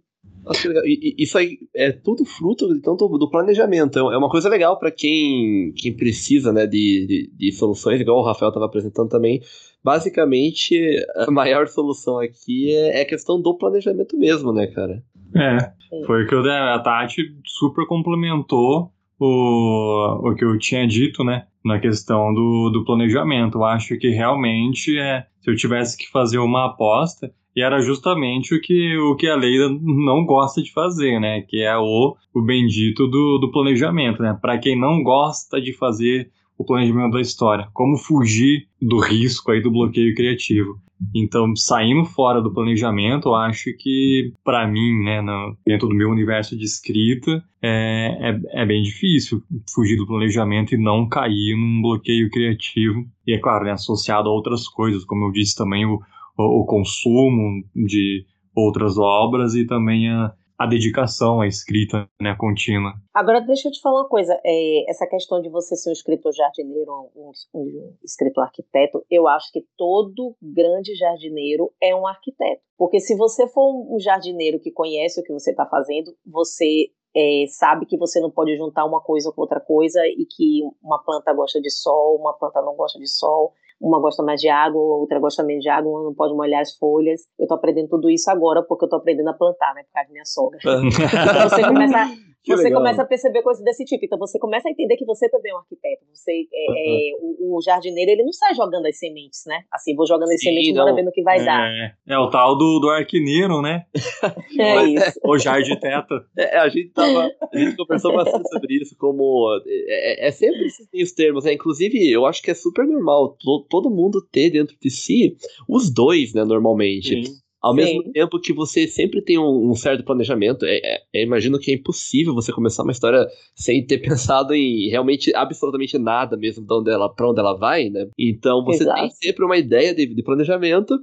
[1.18, 3.98] Isso aí é tudo fruto então, do planejamento.
[3.98, 8.26] É uma coisa legal para quem, quem precisa né, de, de, de, soluções, igual o
[8.26, 9.42] Rafael estava apresentando também.
[9.82, 10.78] Basicamente,
[11.16, 15.02] a maior solução aqui é, é a questão do planejamento mesmo, né, cara?
[15.36, 15.72] É,
[16.06, 21.46] foi que eu, a Tati super complementou o, o que eu tinha dito, né?
[21.64, 23.58] Na questão do, do planejamento.
[23.58, 28.56] Eu acho que realmente, é, se eu tivesse que fazer uma aposta, e era justamente
[28.56, 31.42] o que, o que a Leila não gosta de fazer, né?
[31.42, 34.38] Que é o, o bendito do, do planejamento, né?
[34.42, 39.62] Para quem não gosta de fazer o planejamento da história, como fugir do risco aí
[39.62, 40.80] do bloqueio criativo.
[41.14, 46.10] Então, saindo fora do planejamento, eu acho que, para mim, né, no, dentro do meu
[46.10, 49.42] universo de escrita, é, é, é, bem difícil
[49.74, 53.06] fugir do planejamento e não cair num bloqueio criativo.
[53.28, 56.00] E é claro, né, associado a outras coisas, como eu disse também, o,
[56.38, 62.94] o, o consumo de outras obras e também a, a dedicação à escrita né, contínua.
[63.14, 64.40] Agora, deixa eu te falar uma coisa.
[64.46, 69.52] É, essa questão de você ser um escritor jardineiro, um, um, escritor arquiteto, eu acho
[69.52, 72.62] que todo grande jardineiro é um arquiteto.
[72.78, 77.46] Porque se você for um jardineiro que conhece o que você está fazendo, você é,
[77.48, 81.34] sabe que você não pode juntar uma coisa com outra coisa e que uma planta
[81.34, 85.20] gosta de sol, uma planta não gosta de sol uma gosta mais de água, outra
[85.20, 87.22] gosta menos de água, uma não pode molhar as folhas.
[87.38, 89.84] Eu tô aprendendo tudo isso agora porque eu tô aprendendo a plantar, né?
[89.84, 90.60] Por causa da minha sogra.
[90.64, 92.08] então você começa
[92.44, 92.82] que você legal.
[92.82, 94.06] começa a perceber coisas desse tipo.
[94.06, 96.04] Então você começa a entender que você também é um arquiteto.
[96.14, 96.76] Você é, uhum.
[96.78, 99.64] é o, o, jardineiro ele não sai jogando as sementes, né?
[99.72, 101.72] Assim, vou jogando as Sim, sementes e bora vendo o que vai é, dar.
[102.08, 103.86] É o tal do, do arquineiro, né?
[104.60, 105.20] é isso.
[105.24, 106.26] O jarditeta.
[106.38, 107.32] É, a gente tava.
[107.54, 109.48] A gente conversou bastante sobre isso, como.
[109.66, 111.54] É, é, é sempre esses termos, né?
[111.54, 115.94] Inclusive, eu acho que é super normal to, todo mundo ter dentro de si os
[115.94, 116.44] dois, né?
[116.44, 117.26] Normalmente.
[117.26, 117.43] Sim.
[117.64, 117.78] Ao Sim.
[117.78, 121.72] mesmo tempo que você sempre tem um, um certo planejamento, é, é, eu imagino que
[121.72, 126.74] é impossível você começar uma história sem ter pensado em realmente absolutamente nada mesmo de
[126.74, 128.10] onde ela, pra onde ela vai, né?
[128.20, 129.00] Então você Exato.
[129.00, 131.00] tem sempre uma ideia de, de planejamento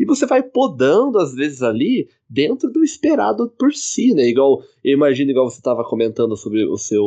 [0.00, 4.22] e você vai podando, às vezes, ali, dentro do esperado por si, né?
[4.30, 7.04] Igual, eu imagino, igual você estava comentando sobre o seu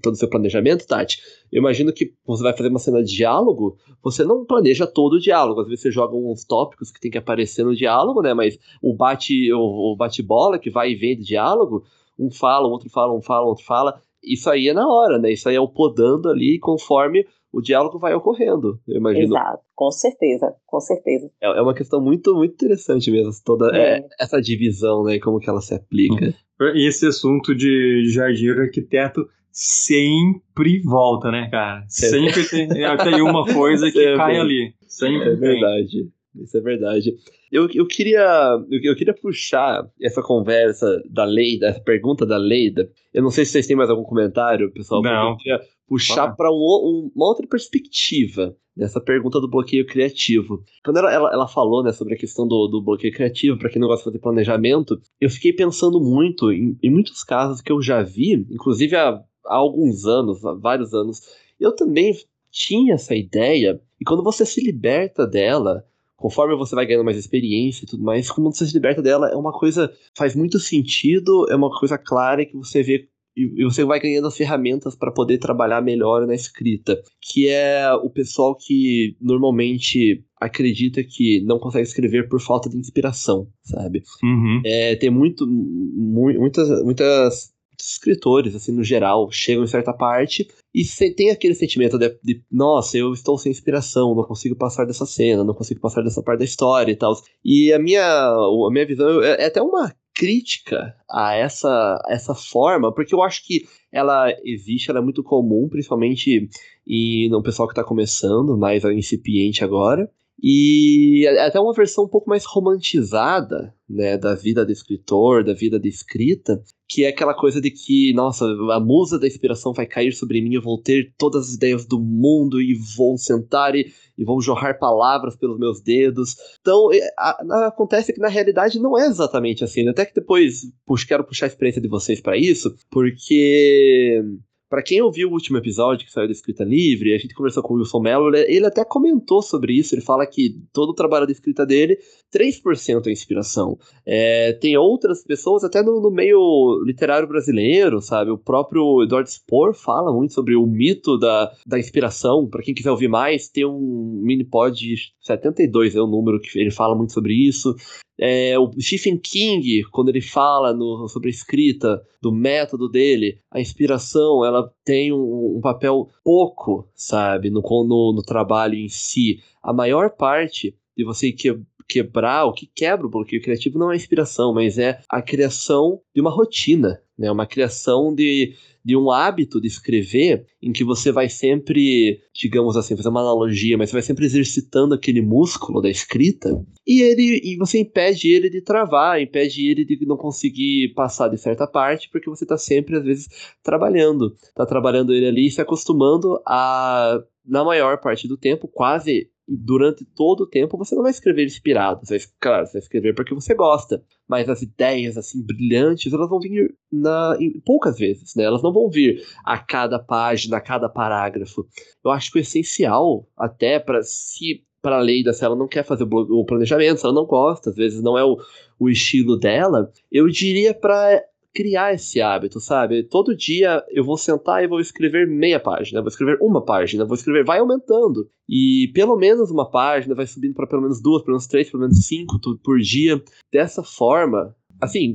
[0.00, 1.20] todo o seu planejamento, Tati.
[1.50, 5.20] Eu imagino que você vai fazer uma cena de diálogo, você não planeja todo o
[5.20, 5.62] diálogo.
[5.62, 8.32] Às vezes você joga uns tópicos que tem que aparecer no diálogo, né?
[8.32, 11.82] Mas o bate o, o bate-bola que vai e vem de diálogo,
[12.16, 14.00] um fala, o outro fala, um fala, outro fala.
[14.22, 15.32] Isso aí é na hora, né?
[15.32, 19.36] Isso aí é o podando ali conforme o diálogo vai ocorrendo, eu imagino.
[19.36, 21.30] Exato, com certeza, com certeza.
[21.40, 23.98] É, é uma questão muito, muito interessante mesmo, toda é.
[23.98, 26.34] É, essa divisão, né, como que ela se aplica.
[26.74, 31.84] E esse assunto de jardineiro arquiteto sempre volta, né, cara?
[31.88, 34.74] Sempre tem, tem uma coisa que cai ali.
[34.86, 36.10] Sempre é verdade.
[36.36, 37.16] Isso é verdade.
[37.50, 42.88] Eu, eu, queria, eu, eu, queria puxar essa conversa da lei, dessa pergunta da Leida.
[43.12, 45.02] Eu não sei se vocês têm mais algum comentário, pessoal.
[45.02, 45.30] Não.
[45.30, 50.62] Eu queria puxar para um, um, uma outra perspectiva dessa pergunta do bloqueio criativo.
[50.84, 53.80] Quando ela, ela, ela falou né, sobre a questão do, do bloqueio criativo, para quem
[53.80, 57.82] não gosta de fazer planejamento, eu fiquei pensando muito em, em muitos casos que eu
[57.82, 61.22] já vi, inclusive há, há alguns anos, há vários anos,
[61.58, 62.16] eu também
[62.52, 65.84] tinha essa ideia, e quando você se liberta dela,
[66.16, 69.34] conforme você vai ganhando mais experiência e tudo mais, quando você se liberta dela, é
[69.34, 74.00] uma coisa faz muito sentido, é uma coisa clara que você vê e você vai
[74.00, 80.24] ganhando as ferramentas para poder trabalhar melhor na escrita, que é o pessoal que normalmente
[80.40, 84.02] acredita que não consegue escrever por falta de inspiração, sabe?
[84.22, 84.62] Uhum.
[84.64, 90.84] É, tem muito, mu muitas, muitas escritores, assim, no geral, chegam em certa parte e
[91.12, 95.44] tem aquele sentimento de, de, nossa, eu estou sem inspiração, não consigo passar dessa cena,
[95.44, 97.14] não consigo passar dessa parte da história e tal.
[97.44, 102.92] E a minha, a minha visão é, é até uma crítica a essa, essa forma,
[102.92, 106.46] porque eu acho que ela existe, ela é muito comum, principalmente
[106.86, 110.06] e no pessoal que está começando, mais incipiente agora.
[110.42, 115.52] E é até uma versão um pouco mais romantizada, né, da vida do escritor, da
[115.52, 119.86] vida de escrita, que é aquela coisa de que, nossa, a musa da inspiração vai
[119.86, 123.92] cair sobre mim, eu vou ter todas as ideias do mundo e vou sentar e,
[124.16, 126.36] e vou jorrar palavras pelos meus dedos.
[126.60, 129.84] Então, é, a, a, acontece que na realidade não é exatamente assim.
[129.84, 129.90] Né?
[129.90, 134.22] Até que depois puxo, quero puxar a experiência de vocês para isso, porque
[134.70, 137.74] para quem ouviu o último episódio que saiu da Escrita Livre, a gente conversou com
[137.74, 139.96] o Wilson Mello, ele até comentou sobre isso.
[139.96, 141.98] Ele fala que todo o trabalho de escrita dele,
[142.32, 143.76] 3% é inspiração.
[144.06, 148.30] É, tem outras pessoas, até no, no, meio literário brasileiro, sabe?
[148.30, 152.46] O próprio Edward Spohr fala muito sobre o mito da, da inspiração.
[152.48, 154.80] Para quem quiser ouvir mais, tem um mini pod
[155.20, 157.74] 72 é o número que ele fala muito sobre isso.
[158.22, 163.58] É, o Stephen King, quando ele fala no, sobre a escrita, do método dele, a
[163.58, 169.40] inspiração ela tem um, um papel pouco, sabe, no, no, no, trabalho em si.
[169.62, 173.96] A maior parte de você que, quebrar, o que quebra o bloqueio criativo não é
[173.96, 177.32] inspiração, mas é a criação de uma rotina, né?
[177.32, 178.54] Uma criação de,
[178.84, 183.76] de um hábito de escrever em que você vai sempre, digamos assim, fazer uma analogia,
[183.76, 186.50] mas você vai sempre exercitando aquele músculo da escrita
[186.86, 191.38] e ele e você impede ele de travar, impede ele de não conseguir passar de
[191.38, 193.28] certa parte, porque você está sempre às vezes
[193.62, 199.30] trabalhando, está trabalhando ele ali e se acostumando a na maior parte do tempo, quase
[199.56, 202.00] durante todo o tempo você não vai escrever inspirado.
[202.04, 204.02] Você vai, claro, você vai escrever porque você gosta.
[204.28, 208.44] Mas as ideias, assim, brilhantes, elas vão vir na, em, poucas vezes, né?
[208.44, 211.66] Elas não vão vir a cada página, a cada parágrafo.
[212.04, 215.68] Eu acho que o essencial, até para se para a lei da se ela não
[215.68, 218.38] quer fazer o planejamento, se ela não gosta, às vezes não é o,
[218.78, 221.22] o estilo dela, eu diria para
[221.54, 223.02] criar esse hábito, sabe?
[223.02, 227.14] Todo dia eu vou sentar e vou escrever meia página, vou escrever uma página, vou
[227.14, 228.28] escrever, vai aumentando.
[228.48, 231.82] E pelo menos uma página vai subindo para pelo menos duas, pelo menos três, pelo
[231.82, 233.20] menos cinco por dia.
[233.52, 235.12] Dessa forma, assim,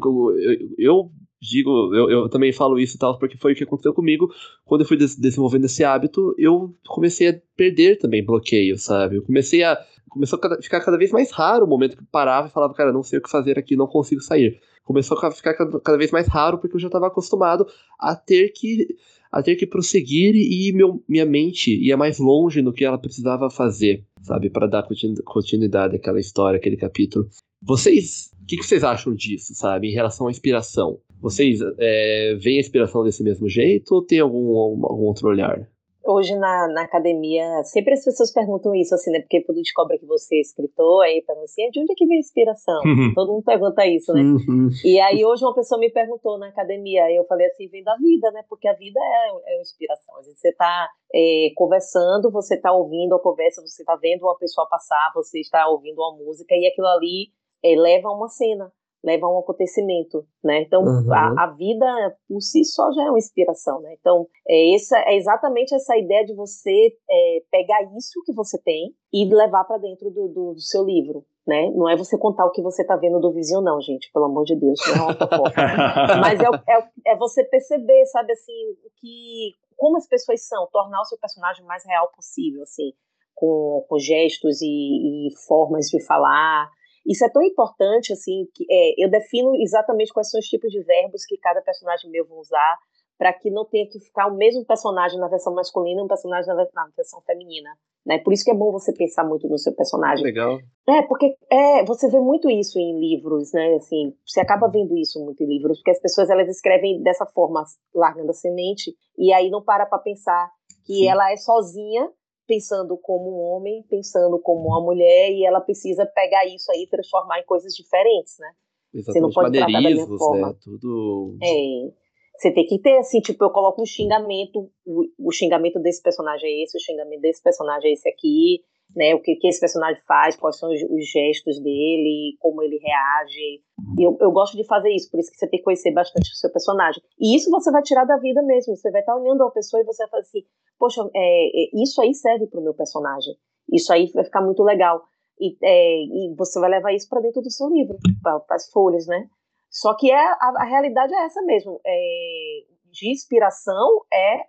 [0.77, 4.29] eu, digo, eu, eu, também falo isso e tal, porque foi o que aconteceu comigo
[4.65, 9.17] quando eu fui des desenvolvendo esse hábito, eu comecei a perder também bloqueio, sabe?
[9.17, 9.77] Eu comecei a.
[10.09, 12.93] Começou a ficar cada vez mais raro o momento que eu parava e falava, cara,
[12.93, 16.27] não sei o que fazer aqui, não consigo sair começou a ficar cada vez mais
[16.27, 17.65] raro porque eu já estava acostumado
[17.99, 18.95] a ter que
[19.31, 23.49] a ter que prosseguir e meu, minha mente ia mais longe no que ela precisava
[23.49, 24.87] fazer, sabe, para dar
[25.25, 27.27] continuidade àquela história, aquele capítulo.
[27.61, 31.01] Vocês, o que, que, vocês acham disso, sabe, em relação à inspiração?
[31.19, 35.67] Vocês é, veem a inspiração desse mesmo jeito ou tem algum, algum outro olhar?
[36.05, 39.19] Hoje na, na academia, sempre as pessoas perguntam isso, assim, né?
[39.21, 42.17] Porque quando descobre que você é escritor, aí perguntam assim, de onde é que vem
[42.17, 42.81] a inspiração?
[42.85, 43.13] Uhum.
[43.13, 44.21] Todo mundo pergunta isso, né?
[44.21, 44.69] Uhum.
[44.83, 47.95] E aí hoje uma pessoa me perguntou na academia, e eu falei assim, vem da
[47.97, 48.43] vida, né?
[48.47, 50.17] Porque a vida é, é uma inspiração.
[50.17, 54.37] A gente, você tá é, conversando, você tá ouvindo a conversa, você tá vendo uma
[54.37, 57.29] pessoa passar, você está ouvindo uma música, e aquilo ali
[57.63, 58.71] é, leva a uma cena
[59.05, 60.63] leva a um acontecimento, né?
[60.63, 61.13] Então, uhum.
[61.13, 61.85] a, a, vida
[62.27, 63.95] por si só já é uma inspiração, né?
[63.99, 68.95] Então, é, essa, é exatamente essa ideia de você é, pegar isso que você tem
[69.13, 71.69] e levar para dentro do, do, do, seu livro, né?
[71.75, 74.43] Não é você contar o que você está vendo do Vision, não, gente, pelo amor
[74.43, 75.61] de Deus, não é uma fofoca.
[76.19, 81.01] Mas é, é, é você perceber, sabe, assim, o que, como as pessoas são, tornar
[81.01, 82.91] o seu personagem o mais real possível, assim,
[83.35, 86.71] com, com gestos e, e formas de falar,
[87.05, 90.81] isso é tão importante, assim, que é, eu defino exatamente quais são os tipos de
[90.83, 92.77] verbos que cada personagem meu vai usar
[93.17, 96.53] para que não tenha que ficar o mesmo personagem na versão masculina e um personagem
[96.53, 97.69] na, versão feminina.
[98.05, 98.19] Né?
[98.19, 100.23] Por isso que é bom você pensar muito no seu personagem.
[100.23, 100.59] Legal.
[100.87, 103.75] É, porque é, você vê muito isso em livros, né?
[103.75, 107.63] Assim, você acaba vendo isso muito em livros, porque as pessoas elas escrevem dessa forma,
[107.93, 110.51] largando a semente, e aí não para para pensar
[110.85, 111.07] que Sim.
[111.07, 112.11] ela é sozinha,
[112.47, 116.89] pensando como um homem, pensando como uma mulher, e ela precisa pegar isso aí e
[116.89, 118.51] transformar em coisas diferentes, né?
[118.93, 119.13] Exatamente.
[119.13, 120.17] Você não pode tratar da mesma né?
[120.17, 120.47] forma.
[120.47, 120.55] Né?
[120.63, 121.37] Tudo.
[121.41, 122.05] É.
[122.37, 126.49] Você tem que ter, assim, tipo, eu coloco um xingamento, o, o, xingamento desse personagem
[126.49, 128.61] é esse, o xingamento desse personagem é esse aqui,
[128.93, 129.15] né?
[129.15, 133.61] O que, que esse personagem faz, quais são os, os gestos dele, como ele reage.
[133.99, 136.35] Eu, eu gosto de fazer isso, por isso que você tem que conhecer bastante o
[136.35, 137.01] seu personagem.
[137.19, 138.75] E isso você vai tirar da vida mesmo.
[138.75, 140.43] Você vai estar olhando a pessoa e você vai falar assim,
[140.77, 143.35] poxa, é, é, isso aí serve para o meu personagem.
[143.71, 145.03] Isso aí vai ficar muito legal.
[145.39, 149.05] E, é, e você vai levar isso para dentro do seu livro, para as folhas,
[149.07, 149.27] né?
[149.69, 151.81] Só que é, a, a realidade é essa mesmo.
[151.85, 154.45] É, de inspiração é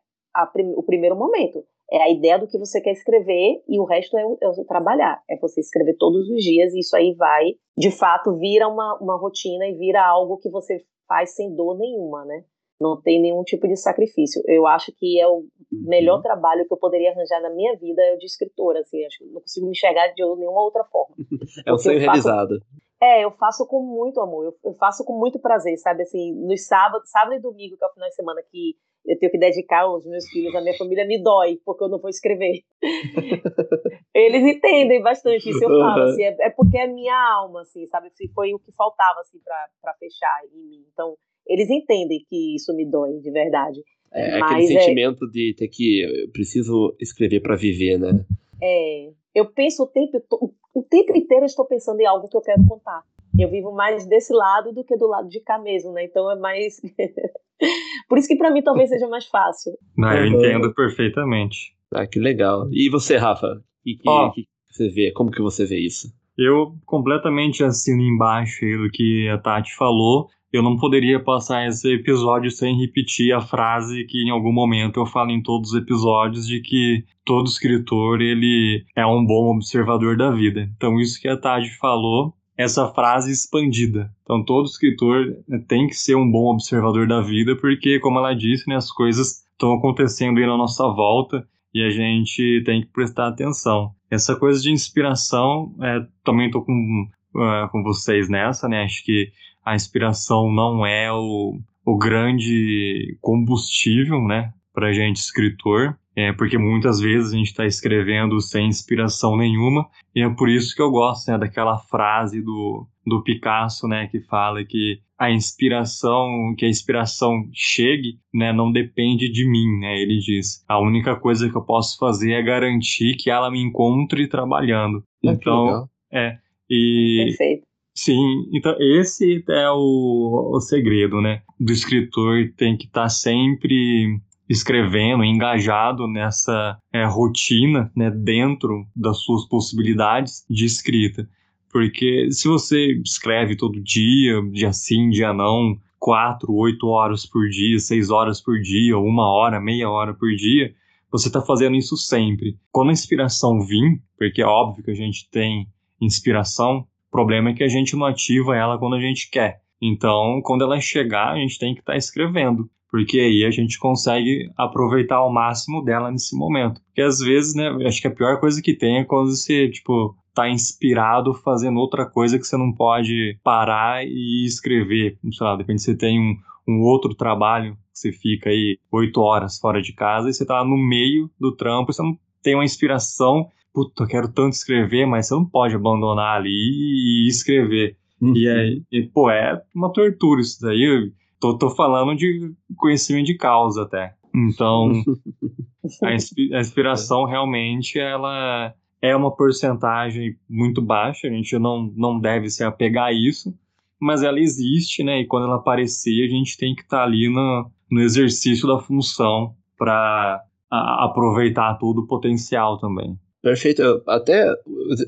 [0.53, 1.65] prim, o primeiro momento.
[1.91, 4.65] É a ideia do que você quer escrever e o resto é o, é o,
[4.65, 5.23] trabalhar.
[5.31, 9.17] É você escrever todos os dias e isso aí vai, de fato, vira uma, uma
[9.17, 12.45] rotina e vira algo que você faz sem dor nenhuma, né?
[12.81, 14.43] Não tem nenhum tipo de sacrifício.
[14.47, 15.47] Eu acho que é o uhum.
[15.71, 19.05] melhor trabalho que eu poderia arranjar na minha vida é o de escritora, assim.
[19.05, 21.15] Acho que não consigo me enxergar de nenhuma outra forma.
[21.65, 22.61] é um sonho realizado.
[23.03, 26.03] É, eu faço com muito amor, eu, eu, faço com muito prazer, sabe?
[26.03, 28.75] Assim, nos sábados, sábado e domingo, que é o final de semana que
[29.07, 32.01] eu tenho que dedicar os meus filhos, a minha família me dói, porque eu não
[32.01, 32.63] vou escrever.
[34.15, 38.11] Eles entendem bastante isso, eu falo, assim, é, é, porque é minha alma, assim, sabe?
[38.15, 40.85] Se foi o que faltava, assim, pra, fechar em mim.
[40.93, 41.15] Então,
[41.47, 43.81] eles entendem que isso me dói, de verdade.
[44.13, 45.29] É, Mas, aquele é sentimento é...
[45.29, 48.25] de ter que, eu preciso escrever para viver, né?
[48.61, 50.51] É, eu penso o tempo, o
[50.83, 53.03] tempo inteiro eu estou pensando em algo que eu quero contar.
[53.39, 56.05] Eu vivo mais desse lado do que do lado de cá mesmo, né?
[56.05, 56.81] Então é mais.
[58.09, 59.73] Por isso que para mim talvez seja mais fácil.
[59.97, 61.75] Não, eu entendo perfeitamente.
[61.93, 62.69] Ah, que legal.
[62.73, 63.47] E você, Rafa?
[63.47, 65.13] O que, oh, que, você vê?
[65.13, 66.13] Como que você vê isso?
[66.37, 72.51] Eu completamente assino embaixo do que a Tati falou eu não poderia passar esse episódio
[72.51, 76.61] sem repetir a frase que em algum momento eu falo em todos os episódios de
[76.61, 80.71] que todo escritor ele é um bom observador da vida.
[80.77, 84.11] Então isso que a Tade falou, essa frase expandida.
[84.23, 88.33] Então todo escritor né, tem que ser um bom observador da vida porque como ela
[88.33, 92.89] disse, né, as coisas estão acontecendo aí na nossa volta e a gente tem que
[92.89, 93.91] prestar atenção.
[94.11, 98.85] Essa coisa de inspiração, é, também estou com, uh, com vocês nessa, né?
[98.85, 99.31] Acho que
[99.67, 107.01] a inspiração não é o, o grande combustível, né, para gente escritor, é porque muitas
[107.01, 111.31] vezes a gente está escrevendo sem inspiração nenhuma, e é por isso que eu gosto
[111.31, 117.49] né, daquela frase do, do Picasso, né, que fala que a inspiração, que a inspiração
[117.53, 120.65] chegue, né, não depende de mim, né, ele diz.
[120.69, 125.03] A única coisa que eu posso fazer é garantir que ela me encontre trabalhando.
[125.25, 126.39] É então, é,
[126.71, 127.66] e Perfeito.
[127.97, 131.43] Sim, então esse é o, o segredo, né?
[131.59, 139.23] Do escritor tem que estar tá sempre escrevendo, engajado nessa é, rotina, né, dentro das
[139.23, 141.29] suas possibilidades de escrita.
[141.73, 147.79] Porque se você escreve todo dia, dia sim, dia não, quatro, oito horas por dia,
[147.79, 150.73] seis horas por dia, uma hora, meia hora por dia,
[151.11, 152.59] você está fazendo isso sempre.
[152.71, 155.67] Quando a inspiração vir, porque é óbvio que a gente tem
[156.01, 159.63] inspiração, problema é que a gente não ativa ela quando a gente quer.
[159.81, 163.79] Então, quando ela chegar, a gente tem que estar tá escrevendo, porque aí a gente
[163.79, 166.81] consegue aproveitar ao máximo dela nesse momento.
[166.85, 170.15] Porque às vezes, né, acho que a pior coisa que tem é quando você, tipo,
[170.35, 175.19] tá inspirado fazendo outra coisa que você não pode parar e escrever.
[175.33, 176.37] Sei lá, depende se você tem um,
[176.69, 180.63] um outro trabalho, que você fica aí oito horas fora de casa e você tá
[180.63, 185.29] no meio do trampo, você não tem uma inspiração puta, eu quero tanto escrever, mas
[185.29, 187.95] você não pode abandonar ali e escrever.
[188.19, 188.35] Uhum.
[188.35, 190.83] E aí, e, pô, é uma tortura isso daí.
[190.83, 194.15] Eu tô, tô falando de conhecimento de causa até.
[194.35, 194.91] Então,
[196.03, 198.73] a, a inspiração realmente, ela
[199.03, 203.55] é uma porcentagem muito baixa, a gente não, não deve se apegar a isso,
[204.01, 205.21] mas ela existe, né?
[205.21, 208.79] E quando ela aparecer, a gente tem que estar tá ali no, no exercício da
[208.79, 213.19] função para aproveitar todo o potencial também.
[213.47, 213.81] Perfeito.
[213.81, 214.45] Eu até,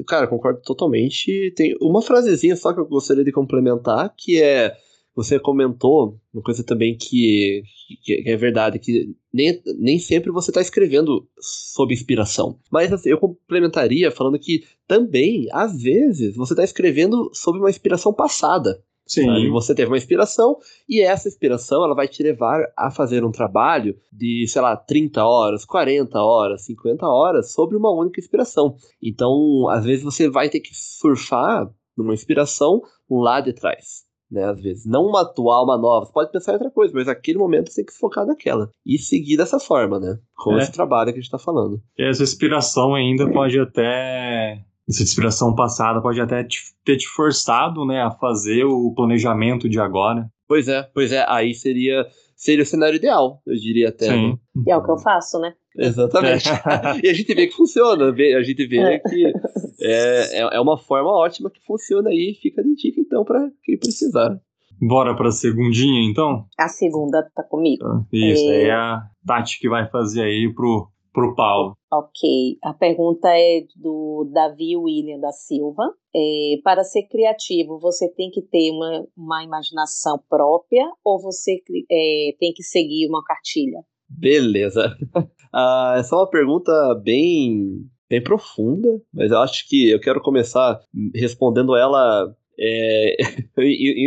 [0.07, 1.53] cara, concordo totalmente.
[1.57, 4.77] Tem uma frasezinha só que eu gostaria de complementar, que é
[5.13, 7.65] você comentou uma coisa também que,
[8.05, 12.61] que é verdade, que nem, nem sempre você está escrevendo sob inspiração.
[12.71, 18.15] Mas assim, eu complementaria falando que também, às vezes, você está escrevendo sob uma inspiração
[18.15, 18.81] passada.
[19.09, 19.25] Sim.
[19.25, 19.51] Sabe?
[19.51, 20.57] Você teve uma inspiração
[20.89, 25.25] e essa inspiração ela vai te levar a fazer um trabalho de, sei lá, 30
[25.25, 28.77] horas, 40 horas, 50 horas sobre uma única inspiração.
[29.03, 34.07] Então, às vezes você vai ter que surfar numa inspiração lá de trás.
[34.31, 37.07] Né, às vezes, não uma atual, uma nova, você pode pensar em outra coisa, mas
[37.07, 40.19] naquele momento você tem que focar naquela e seguir dessa forma, né?
[40.37, 40.59] Com é.
[40.59, 41.81] esse trabalho que a gente está falando.
[41.99, 47.85] E essa inspiração ainda pode até essa inspiração passada pode até te, ter te forçado,
[47.85, 50.31] né, a fazer o planejamento de agora.
[50.47, 54.07] Pois é, pois é, aí seria seria o cenário ideal, eu diria até.
[54.07, 54.31] Sim.
[54.31, 54.63] Né?
[54.67, 55.55] E é o que eu faço, né?
[55.77, 56.49] Exatamente.
[56.49, 57.01] É.
[57.05, 58.99] e a gente vê que funciona, a gente vê é.
[59.01, 59.33] que
[59.81, 63.77] é, é, é uma forma ótima que funciona aí, fica de dica então para quem
[63.77, 64.41] precisar.
[64.81, 66.47] Bora pra segundinha, então?
[66.57, 67.85] A segunda tá comigo.
[68.13, 68.69] Isso, é...
[68.69, 71.77] é a Tati que vai fazer aí pro para o Paulo.
[71.93, 72.59] Ok.
[72.63, 75.83] A pergunta é do Davi William da Silva.
[76.15, 82.35] É, para ser criativo, você tem que ter uma, uma imaginação própria ou você é,
[82.39, 83.81] tem que seguir uma cartilha?
[84.09, 84.97] Beleza.
[85.53, 90.81] ah, essa é uma pergunta bem, bem profunda, mas eu acho que eu quero começar
[91.15, 93.17] respondendo ela é,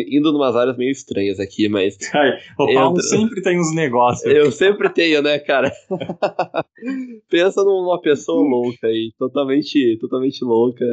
[0.10, 1.98] indo numas áreas meio estranhas aqui, mas.
[2.14, 3.04] Ai, o Paulo entra...
[3.04, 4.34] sempre tem uns negócios.
[4.34, 5.72] Eu sempre tenho, né, cara?
[7.30, 10.86] Pensa numa pessoa louca aí, totalmente, totalmente louca.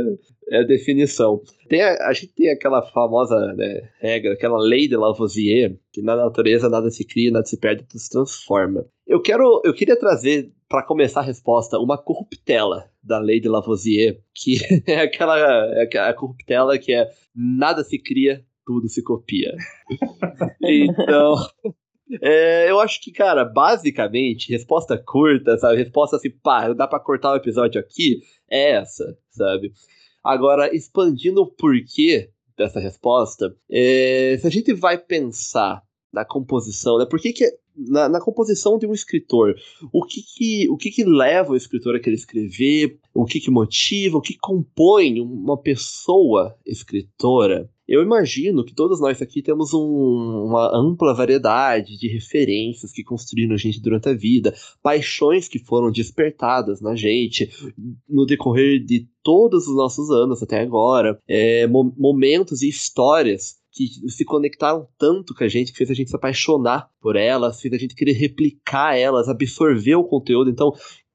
[0.50, 1.42] É a definição.
[1.68, 6.16] Tem a, a gente tem aquela famosa né, regra, aquela lei de Lavoisier, que na
[6.16, 8.86] natureza nada se cria, nada se perde, tudo se transforma.
[9.06, 14.20] Eu quero, eu queria trazer para começar a resposta uma corruptela da lei de Lavoisier,
[14.34, 19.56] que é aquela é a corruptela que é nada se cria, tudo se copia.
[20.62, 21.34] então,
[22.22, 25.78] é, eu acho que, cara, basicamente, resposta curta, sabe?
[25.78, 29.72] Resposta assim, pá, dá pra cortar o episódio aqui, é essa, sabe?
[30.22, 37.06] Agora, expandindo o porquê dessa resposta, é, se a gente vai pensar na composição, né?
[37.06, 37.44] Por que, que
[37.76, 39.54] na, na, composição de um escritor,
[39.92, 43.50] o que que, o que que leva o escritor a querer escrever, o que que
[43.50, 47.70] motiva, o que compõe uma pessoa escritora?
[47.86, 53.54] Eu imagino que todos nós aqui temos um, uma ampla variedade de referências que construíram
[53.54, 57.50] a gente durante a vida, paixões que foram despertadas na gente
[58.06, 64.10] no decorrer de todos os nossos anos até agora, é, mo momentos e histórias que
[64.10, 67.72] se conectaram tanto com a gente, que fez a gente se apaixonar por elas, fez
[67.72, 70.50] a gente querer replicar elas, absorver o conteúdo.
[70.50, 70.72] Então,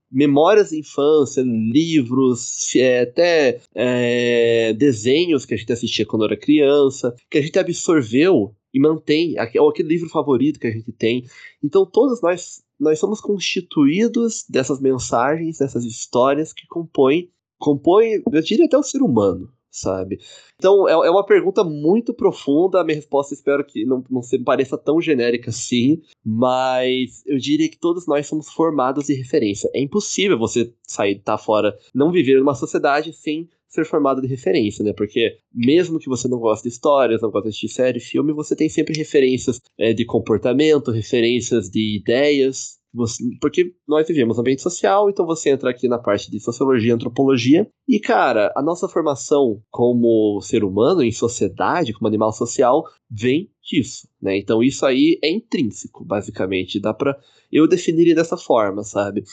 [0.10, 7.14] memórias de infância, livros, é, até é, desenhos que a gente assistia quando era criança,
[7.30, 11.26] que a gente absorveu e mantém, ou aquele livro favorito que a gente tem.
[11.62, 18.66] Então, todos nós nós somos constituídos dessas mensagens, dessas histórias que compõem, compõem, eu diria
[18.66, 20.20] até o ser humano, sabe?
[20.56, 22.80] Então, é, é uma pergunta muito profunda.
[22.80, 27.68] A minha resposta espero que não, não se pareça tão genérica assim, mas eu diria
[27.68, 29.70] que todos nós somos formados de referência.
[29.74, 34.28] É impossível você sair, estar tá fora, não viver numa sociedade sem ser formado de
[34.28, 34.94] referência, né?
[34.94, 38.70] Porque mesmo que você não goste de histórias, não goste de série, filme, você tem
[38.70, 45.26] sempre referências é, de comportamento, referências de ideias, você, porque nós vivemos ambiente social, então
[45.26, 47.68] você entra aqui na parte de sociologia e antropologia.
[47.88, 54.08] E, cara, a nossa formação como ser humano, em sociedade, como animal social, vem disso,
[54.22, 54.38] né?
[54.38, 56.80] Então isso aí é intrínseco, basicamente.
[56.80, 57.18] Dá pra.
[57.52, 59.24] Eu definiria dessa forma, sabe?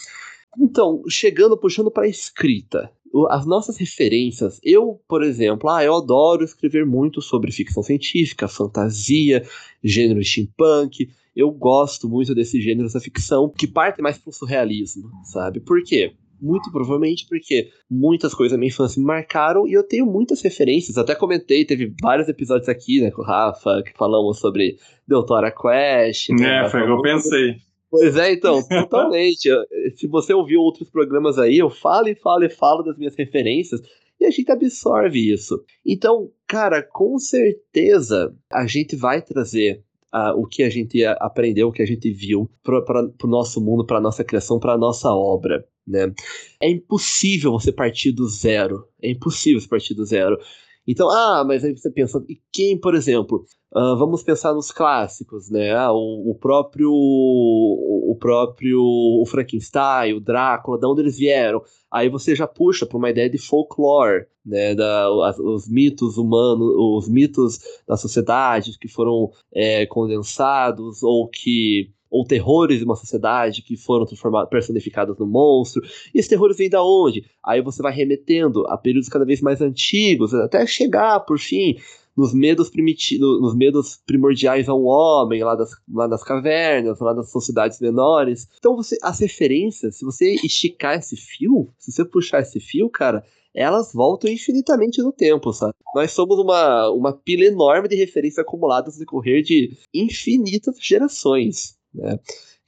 [0.58, 2.90] Então, chegando, puxando para a escrita,
[3.28, 9.44] as nossas referências, eu, por exemplo, ah, eu adoro escrever muito sobre ficção científica, fantasia,
[9.82, 15.60] gênero steampunk, eu gosto muito desse gênero, dessa ficção, que parte mais pro surrealismo, sabe?
[15.60, 16.12] Por quê?
[16.40, 20.96] Muito provavelmente porque muitas coisas da minha infância me marcaram e eu tenho muitas referências.
[20.96, 24.76] Até comentei, teve vários episódios aqui, né, com o Rafa, que falamos sobre
[25.06, 26.30] Doutora Quest.
[26.30, 27.56] Né, é, foi o que eu pensei.
[27.90, 29.50] Pois é, então, totalmente.
[29.96, 33.80] Se você ouviu outros programas aí, eu falo e falo e falo das minhas referências
[34.20, 35.64] e a gente absorve isso.
[35.84, 39.82] Então, cara, com certeza a gente vai trazer
[40.14, 43.84] uh, o que a gente aprendeu, o que a gente viu para o nosso mundo,
[43.84, 45.64] para nossa criação, para nossa obra.
[45.86, 46.12] Né?
[46.60, 48.86] É impossível você partir do zero.
[49.02, 50.38] É impossível você partir do zero.
[50.86, 53.44] Então, ah, mas aí você pensa, e quem, por exemplo,
[53.74, 55.72] uh, vamos pensar nos clássicos, né?
[55.74, 61.62] Ah, o, o, próprio, o, próprio o Frankenstein, o Drácula, de onde eles vieram?
[61.90, 64.74] Aí você já puxa para uma ideia de folclore, né?
[64.74, 71.90] Da, os, os mitos humanos, os mitos da sociedade que foram é, condensados ou que
[72.10, 75.80] ou terrores de uma sociedade que foram transformados, personificados no monstro.
[76.12, 77.24] E esses terrores vêm da onde?
[77.42, 81.76] Aí você vai remetendo a períodos cada vez mais antigos, até chegar, por fim,
[82.20, 87.30] nos medos primitivos, nos medos primordiais ao homem, lá das, lá das cavernas, lá das
[87.30, 88.46] sociedades menores.
[88.58, 93.24] Então você, as referências, se você esticar esse fio, se você puxar esse fio, cara,
[93.54, 95.72] elas voltam infinitamente no tempo, sabe?
[95.94, 102.18] Nós somos uma, uma pilha enorme de referências acumuladas no decorrer de infinitas gerações, né?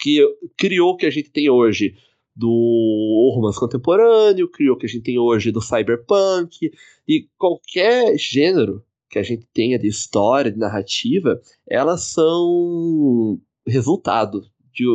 [0.00, 0.26] Que
[0.56, 1.94] criou o que a gente tem hoje
[2.34, 6.72] do romance contemporâneo, criou o que a gente tem hoje do cyberpunk,
[7.06, 8.82] e qualquer gênero
[9.12, 11.38] que a gente tenha de história, de narrativa,
[11.68, 14.40] elas são resultado
[14.72, 14.86] de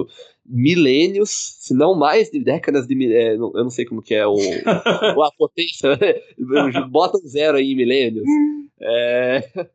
[0.43, 4.33] milênios, se não mais de décadas de é, eu não sei como que é o,
[5.23, 6.15] a potência, né?
[6.89, 8.23] bota um zero aí em milênios.
[8.81, 9.67] É,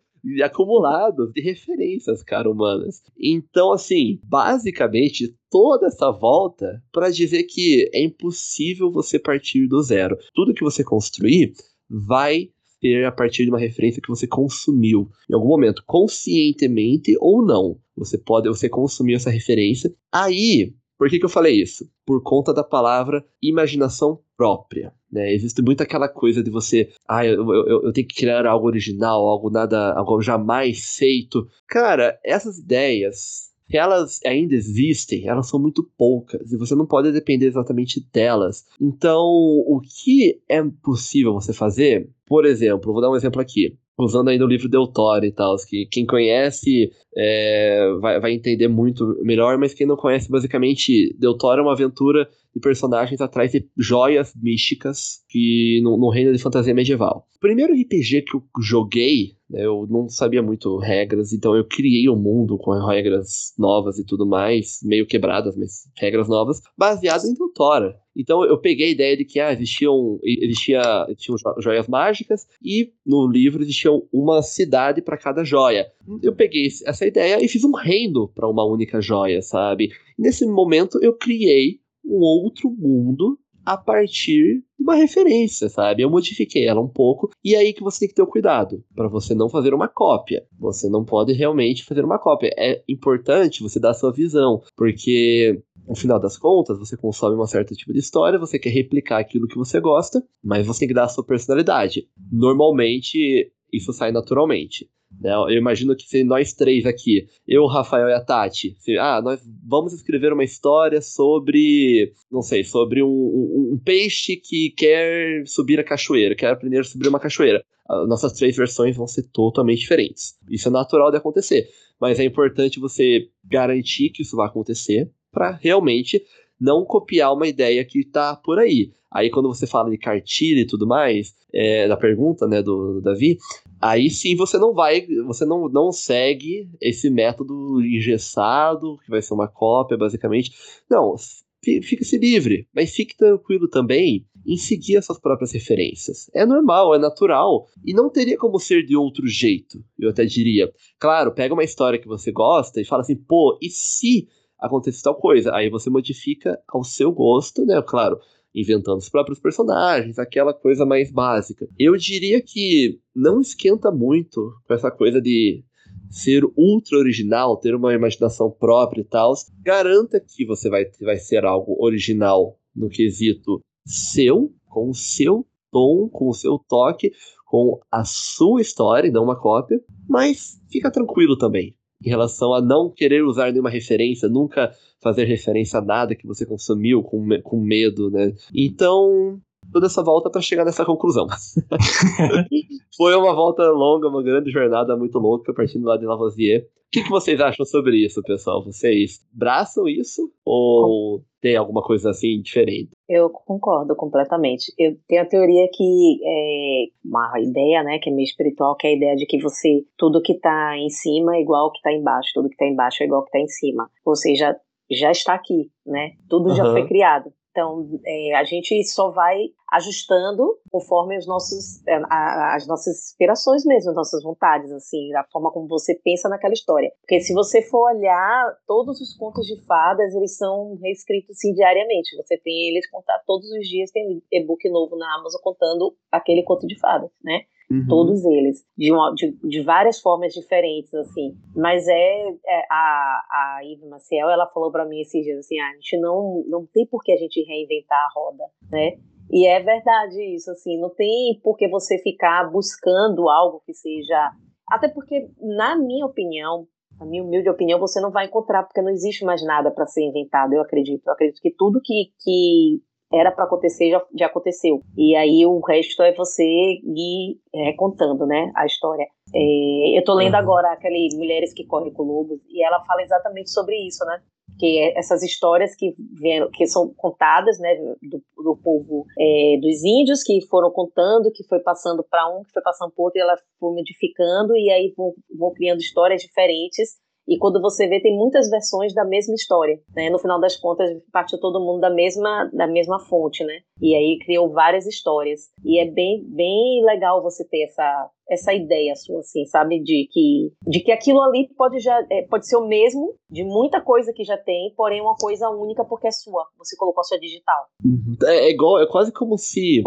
[0.45, 3.01] acumulados de referências, cara, humanas.
[3.17, 10.17] Então, assim, basicamente, toda essa volta para dizer que é impossível você partir do zero.
[10.35, 11.53] Tudo que você construir
[11.89, 12.51] vai
[12.83, 17.79] ter a partir de uma referência que você consumiu em algum momento, conscientemente ou não.
[17.97, 19.95] Você pode, você consumiu essa referência.
[20.13, 21.89] Aí, por que, que eu falei isso?
[22.05, 24.93] Por conta da palavra imaginação própria.
[25.11, 25.33] Né?
[25.33, 29.21] Existe muito aquela coisa de você, ah, eu, eu, eu tenho que criar algo original,
[29.27, 31.47] algo nada, algo jamais feito.
[31.69, 37.13] Cara, essas ideias, se elas ainda existem, elas são muito poucas e você não pode
[37.13, 38.65] depender exatamente delas.
[38.81, 42.11] Então, o que é possível você fazer?
[42.27, 45.55] Por exemplo, vou dar um exemplo aqui usando ainda o livro Del Toro e tal,
[45.69, 51.37] que quem conhece é, vai, vai entender muito melhor, mas quem não conhece, basicamente, Del
[51.37, 56.43] Toro é uma aventura de personagens atrás de joias místicas que no, no reino de
[56.43, 57.27] fantasia medieval.
[57.37, 62.09] O primeiro RPG que eu joguei, né, eu não sabia muito regras, então eu criei
[62.09, 67.35] um mundo com regras novas e tudo mais, meio quebradas, mas regras novas, baseado em
[67.35, 67.97] Doutora.
[68.15, 73.27] Então eu peguei a ideia de que ah, existiam, existia, existiam joias mágicas e no
[73.27, 75.87] livro existia uma cidade para cada joia.
[76.23, 79.91] Eu peguei essa ideia e fiz um reino para uma única joia, sabe?
[80.19, 86.03] Nesse momento eu criei um outro mundo a partir de uma referência, sabe?
[86.03, 88.85] Eu modifiquei ela um pouco e é aí que você tem que ter o cuidado
[88.95, 90.45] para você não fazer uma cópia.
[90.59, 92.51] Você não pode realmente fazer uma cópia.
[92.59, 97.47] É importante você dar a sua visão, porque no final das contas, você consome um
[97.47, 100.95] certo tipo de história, você quer replicar aquilo que você gosta, mas você tem que
[100.95, 102.09] dar a sua personalidade.
[102.31, 104.89] Normalmente, isso sai naturalmente.
[105.21, 105.33] Né?
[105.33, 109.41] Eu imagino que se nós três aqui, eu, Rafael e a Tati, se, ah, nós
[109.65, 115.79] vamos escrever uma história sobre, não sei, sobre um, um, um, peixe que quer subir
[115.79, 117.65] a cachoeira, quer aprender a subir uma cachoeira.
[117.89, 120.35] As nossas três versões vão ser totalmente diferentes.
[120.49, 121.69] Isso é natural de acontecer,
[122.01, 126.23] mas é importante você garantir que isso vai acontecer para realmente
[126.61, 128.93] não copiar uma ideia que está por aí.
[129.11, 133.03] Aí quando você fala de cartilha e tudo mais, é, da pergunta, né, do, do,
[133.03, 133.37] Davi,
[133.83, 139.35] aí sim você não vai, você não, não segue esse método engessado, que vai ser
[139.35, 140.53] uma cópia, basicamente.
[140.89, 141.17] Não,
[141.63, 146.31] fique-se livre, mas fique tranquilo também em seguir essas próprias referências.
[146.35, 150.73] É normal, é natural, e não teria como ser de outro jeito, eu até diria.
[150.99, 154.29] Claro, pega uma história que você gosta e fala assim, pô, e se
[154.63, 155.55] acontece tal coisa.
[155.55, 157.83] Aí você modifica ao seu gosto, né?
[157.83, 158.19] Claro,
[158.55, 161.67] inventando os próprios personagens, aquela coisa mais básica.
[161.79, 165.65] Eu diria que não esquenta muito com essa coisa de
[166.11, 169.33] ser ultra original, ter uma imaginação própria e tal.
[169.63, 176.09] Garanta que você vai, vai ser algo original no quesito seu, com o seu tom,
[176.09, 177.13] com o seu toque,
[177.47, 179.81] com a sua história, não uma cópia.
[180.09, 181.75] Mas fica tranquilo também
[182.05, 184.73] em relação a não querer usar nenhuma referência, nunca
[185.03, 188.33] fazer referência a nada que você consumiu com, com medo, né?
[188.55, 189.41] Então,
[189.73, 191.27] toda essa volta para chegar nessa conclusão.
[192.97, 196.63] Foi uma volta longa, uma grande jornada muito louca, partindo lá de Lavoisier.
[196.63, 198.63] O que, que vocês acham sobre isso, pessoal?
[198.63, 202.91] Vocês braçam isso ou tem alguma coisa assim diferente?
[203.15, 204.73] Eu concordo completamente.
[204.79, 208.91] Eu tenho a teoria que é uma ideia, né, que é meio espiritual, que é
[208.91, 211.93] a ideia de que você tudo que está em cima é igual ao que está
[211.93, 213.91] embaixo, tudo que está embaixo é igual ao que está em cima.
[214.07, 214.57] Ou seja,
[214.91, 216.13] já está aqui, né?
[216.27, 216.55] Tudo uhum.
[216.55, 217.31] já foi criado.
[217.53, 219.37] Então, é, a gente só vai
[219.71, 225.53] ajustando conforme os nossos, é, as nossas inspirações mesmo, as nossas vontades, assim, a forma
[225.53, 226.91] como você pensa naquela história.
[227.03, 232.17] Porque se você for olhar, todos os contos de fadas, eles são reescritos assim, diariamente.
[232.17, 236.67] Você tem eles contar todos os dias, tem e-book novo na Amazon contando aquele conto
[236.67, 237.43] de fadas, né?
[237.71, 237.87] Uhum.
[237.89, 241.35] Todos eles, de, uma, de, de, várias formas diferentes, assim.
[241.57, 245.71] Mas é, é a, a Ive Maciel, ela falou para mim esses dias assim, ah,
[245.71, 248.99] a gente não, não tem por que a gente reinventar a roda, né?
[249.31, 254.33] E é verdade isso, assim, não tem por que você ficar buscando algo que seja
[254.69, 256.67] Até porque, na minha opinião,
[257.01, 260.03] na minha humilde opinião, você não vai encontrar, porque não existe mais nada para ser
[260.03, 261.07] inventado, eu acredito.
[261.07, 262.83] Eu acredito que tudo que, que
[263.13, 264.83] era para acontecer já, já aconteceu.
[264.97, 269.07] E aí o resto é você ir é, contando, né, a história.
[269.35, 273.51] É, eu tô lendo agora aquele Mulheres que Correm com Lobos e ela fala exatamente
[273.51, 274.21] sobre isso, né?
[274.59, 279.83] Que é essas histórias que vieram, que são contadas, né, do, do povo é, dos
[279.85, 283.23] índios que foram contando, que foi passando para um, que foi passando para outro, e
[283.23, 288.17] ela foi modificando e aí vão, vão criando histórias diferentes e quando você vê, tem
[288.17, 290.11] muitas versões da mesma história, né?
[290.11, 293.61] No final das contas, partiu todo mundo da mesma, da mesma fonte, né?
[293.81, 295.43] E aí criou várias histórias.
[295.65, 299.83] E é bem, bem legal você ter essa, essa ideia sua, assim, sabe?
[299.83, 303.81] De que, de que aquilo ali pode, já, é, pode ser o mesmo de muita
[303.81, 306.47] coisa que já tem, porém uma coisa única porque é sua.
[306.59, 307.67] Você colocou a sua digital.
[307.85, 308.17] Uhum.
[308.25, 309.83] É, é, igual, é quase como se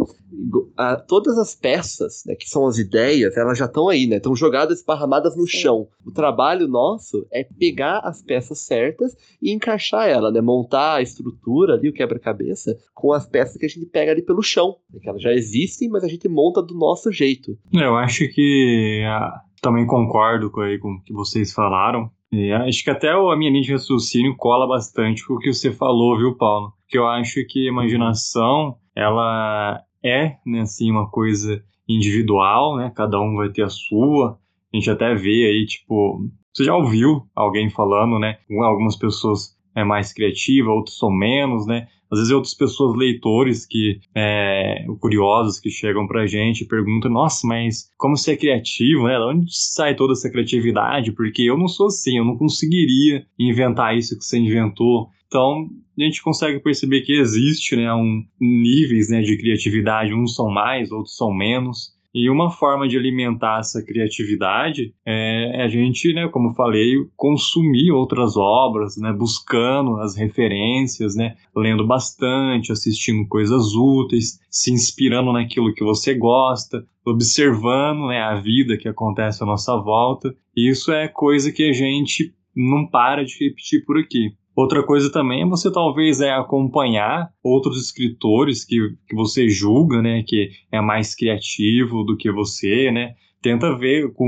[0.77, 4.17] a, todas as peças, né, que são as ideias, elas já estão aí, né?
[4.17, 5.57] Estão jogadas, esparramadas no Sim.
[5.57, 5.87] chão.
[6.05, 10.41] O trabalho nosso é pegar as peças certas e encaixar ela, né?
[10.41, 14.41] Montar a estrutura ali, o quebra-cabeça, com as peças que a gente pega ali pelo
[14.41, 14.77] chão.
[14.91, 17.57] Né, que elas já existem, mas a gente monta do nosso jeito.
[17.71, 18.34] Eu acho que
[19.07, 22.09] ah, também concordo com, aí, com o que vocês falaram.
[22.31, 25.71] E acho que até a minha linha de raciocínio cola bastante com o que você
[25.71, 26.73] falou, viu, Paulo?
[26.87, 32.91] Que eu acho que a imaginação, ela é, né, assim, uma coisa individual, né?
[32.95, 34.37] Cada um vai ter a sua.
[34.73, 36.19] A gente até vê aí, tipo,
[36.53, 38.37] você já ouviu alguém falando, né?
[38.61, 41.87] Algumas pessoas é mais criativa, outros são menos, né?
[42.11, 47.47] Às vezes outras pessoas, leitores, que é, curiosos que chegam pra gente e perguntam, nossa,
[47.47, 49.15] mas como você é criativo, né?
[49.15, 51.11] De onde sai toda essa criatividade?
[51.11, 55.09] Porque eu não sou assim, eu não conseguiria inventar isso que você inventou.
[55.27, 60.49] Então, a gente consegue perceber que existe né, um, níveis né, de criatividade, uns são
[60.49, 61.94] mais, outros são menos.
[62.15, 68.37] E uma forma de alimentar essa criatividade é a gente, né, como falei, consumir outras
[68.37, 75.83] obras, né, buscando as referências, né, lendo bastante, assistindo coisas úteis, se inspirando naquilo que
[75.83, 80.33] você gosta, observando né, a vida que acontece à nossa volta.
[80.55, 84.31] E isso é coisa que a gente não para de repetir por aqui.
[84.55, 90.23] Outra coisa também é você talvez é acompanhar outros escritores que, que você julga, né,
[90.25, 93.15] que é mais criativo do que você, né?
[93.41, 94.27] Tenta ver com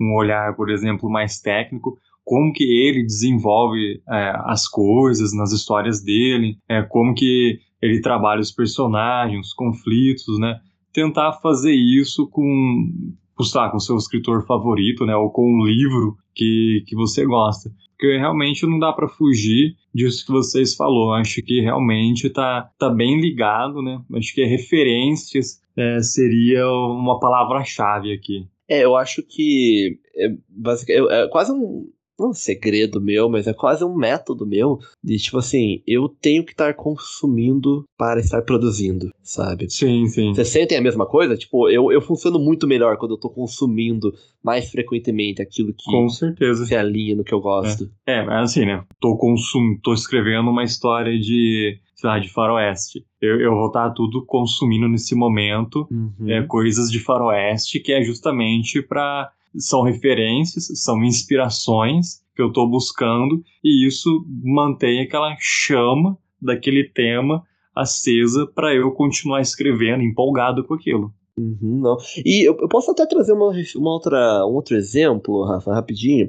[0.00, 6.02] um olhar, por exemplo, mais técnico, como que ele desenvolve é, as coisas nas histórias
[6.02, 10.58] dele, é, como que ele trabalha os personagens, os conflitos, né?
[10.92, 12.90] Tentar fazer isso com,
[13.36, 15.14] com, com seu escritor favorito, né?
[15.14, 20.24] Ou com um livro que, que você gosta porque realmente não dá para fugir disso
[20.24, 21.12] que vocês falou.
[21.12, 24.00] Acho que realmente tá, tá bem ligado, né?
[24.14, 28.48] Acho que referências é, seria uma palavra-chave aqui.
[28.66, 31.90] É, eu acho que é, basicamente, é quase um,
[32.20, 36.08] não é um segredo meu, mas é quase um método meu de tipo assim, eu
[36.08, 39.70] tenho que estar consumindo para estar produzindo, sabe?
[39.70, 40.34] Sim, sim.
[40.34, 41.36] Vocês sentem a mesma coisa?
[41.36, 44.12] Tipo, eu, eu funciono muito melhor quando eu tô consumindo
[44.42, 46.66] mais frequentemente aquilo que Com certeza.
[46.66, 47.90] se alinha no que eu gosto.
[48.06, 48.84] É, é mas assim, né?
[49.00, 53.04] Tô consumindo, tô escrevendo uma história de sei lá, de faroeste.
[53.20, 56.30] Eu, eu vou estar tudo consumindo nesse momento uhum.
[56.30, 62.68] é, coisas de faroeste, que é justamente para são referências, são inspirações que eu estou
[62.68, 67.42] buscando e isso mantém aquela chama daquele tema
[67.74, 71.12] acesa para eu continuar escrevendo, empolgado com aquilo.
[71.36, 71.96] Uhum, não.
[72.24, 76.28] E eu, eu, posso até trazer uma, uma outra, um outro exemplo, Rafa, rapidinho,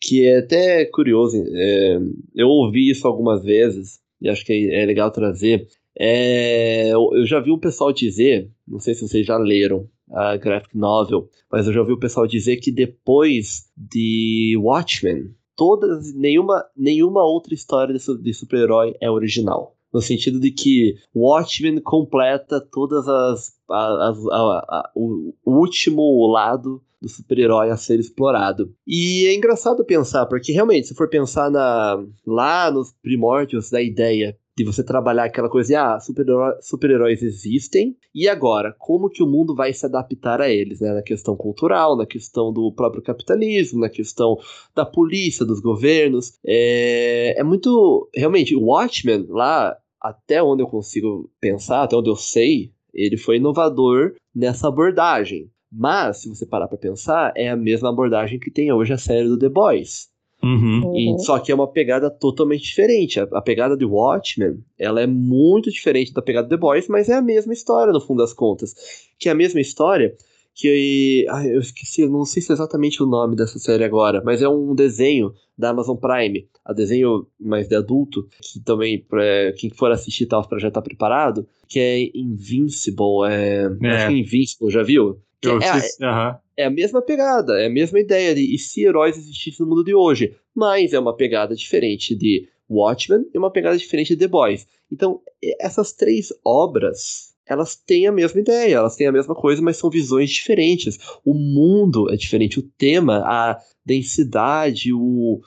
[0.00, 1.36] que é até curioso.
[1.52, 1.98] É,
[2.34, 5.66] eu ouvi isso algumas vezes e acho que é, legal trazer.
[5.98, 10.76] É, eu já vi o pessoal dizer, não sei se vocês já leram, a graphic
[10.76, 17.22] novel, mas eu já ouvi o pessoal dizer que depois de Watchmen, todas, nenhuma, nenhuma
[17.22, 19.76] outra história de, super-herói é original.
[19.92, 23.52] No sentido de que Watchmen completa todas as.
[23.68, 24.36] as, as a,
[24.68, 28.72] a, o, o último lado do super-herói a ser explorado.
[28.86, 34.38] E é engraçado pensar, porque realmente, se for pensar na, lá nos primórdios da ideia
[34.56, 36.90] de você trabalhar aquela coisa de, ah, super-heróis super
[37.26, 40.92] existem, e agora, como que o mundo vai se adaptar a eles, né?
[40.92, 44.36] Na questão cultural, na questão do próprio capitalismo, na questão
[44.74, 46.32] da polícia, dos governos.
[46.44, 48.08] É, é muito.
[48.14, 53.36] Realmente, o Watchmen, lá, até onde eu consigo pensar, até onde eu sei, ele foi
[53.36, 55.50] inovador nessa abordagem.
[55.72, 59.28] Mas, se você parar para pensar, é a mesma abordagem que tem hoje a série
[59.28, 60.09] do The Boys.
[60.42, 60.96] Uhum.
[60.96, 63.20] E, só que é uma pegada totalmente diferente.
[63.20, 67.08] A, a, pegada de Watchmen, ela é muito diferente da pegada de The Boys, mas
[67.08, 68.74] é a mesma história no fundo das contas.
[69.18, 70.16] Que é a mesma história
[70.54, 74.42] que ah, eu esqueci, não sei se é exatamente o nome dessa série agora, mas
[74.42, 79.70] é um desenho da Amazon Prime, a desenho mais de adulto, que também pra quem
[79.70, 83.90] for assistir tal para já estar tá preparado, que é Invincible, é, é.
[83.90, 85.18] Acho que é Invincible, já viu?
[85.42, 86.34] Eu é, é, uhum.
[86.56, 89.84] é a mesma pegada, é a mesma ideia de e se heróis existissem no mundo
[89.84, 94.28] de hoje, mas é uma pegada diferente de Watchmen e uma pegada diferente de The
[94.28, 94.66] Boys.
[94.92, 95.20] Então,
[95.58, 99.90] essas três obras elas têm a mesma ideia, elas têm a mesma coisa, mas são
[99.90, 100.98] visões diferentes.
[101.24, 105.40] O mundo é diferente, o tema, a densidade, o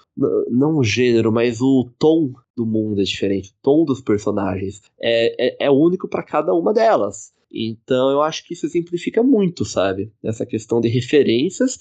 [0.51, 5.63] não o gênero, mas o tom do mundo é diferente, o tom dos personagens é,
[5.63, 7.32] é, é único para cada uma delas.
[7.53, 10.11] Então eu acho que isso exemplifica muito, sabe?
[10.23, 11.77] Essa questão de referências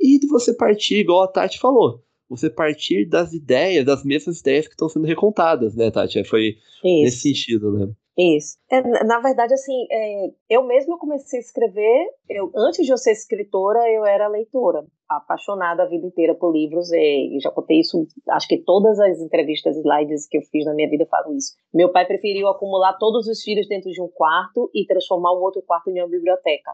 [0.00, 4.66] e de você partir, igual a Tati falou, você partir das ideias, das mesmas ideias
[4.66, 6.22] que estão sendo recontadas, né, Tati?
[6.24, 7.02] Foi Isso.
[7.02, 7.92] nesse sentido, né?
[8.18, 8.56] Isso.
[8.70, 13.12] É, na verdade, assim, é, eu mesma comecei a escrever, eu, antes de eu ser
[13.12, 18.06] escritora, eu era leitora, apaixonada a vida inteira por livros, e, e já contei isso,
[18.30, 21.54] acho que todas as entrevistas e lives que eu fiz na minha vida falam isso.
[21.74, 25.62] Meu pai preferiu acumular todos os filhos dentro de um quarto e transformar o outro
[25.62, 26.72] quarto em uma biblioteca.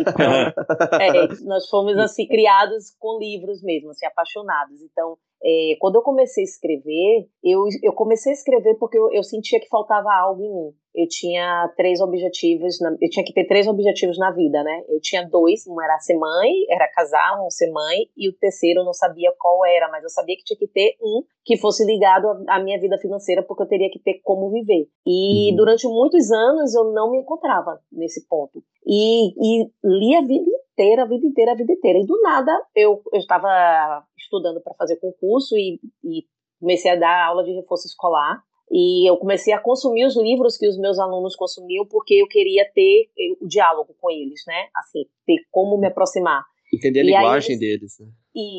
[0.00, 0.32] Então,
[0.98, 4.80] é, nós fomos, assim, criados com livros mesmo, assim, apaixonados.
[4.80, 9.22] Então, é, quando eu comecei a escrever, eu, eu comecei a escrever porque eu, eu
[9.22, 10.72] sentia que faltava algo em mim.
[10.92, 14.82] Eu tinha três objetivos, na, eu tinha que ter três objetivos na vida, né?
[14.88, 18.80] Eu tinha dois, um era ser mãe, era casar, um ser mãe, e o terceiro
[18.80, 21.86] eu não sabia qual era, mas eu sabia que tinha que ter um que fosse
[21.86, 24.88] ligado à minha vida financeira, porque eu teria que ter como viver.
[25.06, 25.56] E uhum.
[25.56, 28.62] durante muitos anos eu não me encontrava nesse ponto.
[28.84, 31.98] E, e li a vida inteira, a vida inteira, a vida inteira.
[31.98, 36.24] E do nada eu, eu estava estudando para fazer concurso e, e
[36.58, 38.42] comecei a dar aula de reforço escolar.
[38.72, 42.64] E eu comecei a consumir os livros que os meus alunos consumiam porque eu queria
[42.72, 44.68] ter eh, o diálogo com eles, né?
[44.76, 46.44] Assim, ter como me aproximar.
[46.72, 48.06] Entender a e linguagem eles, deles, né?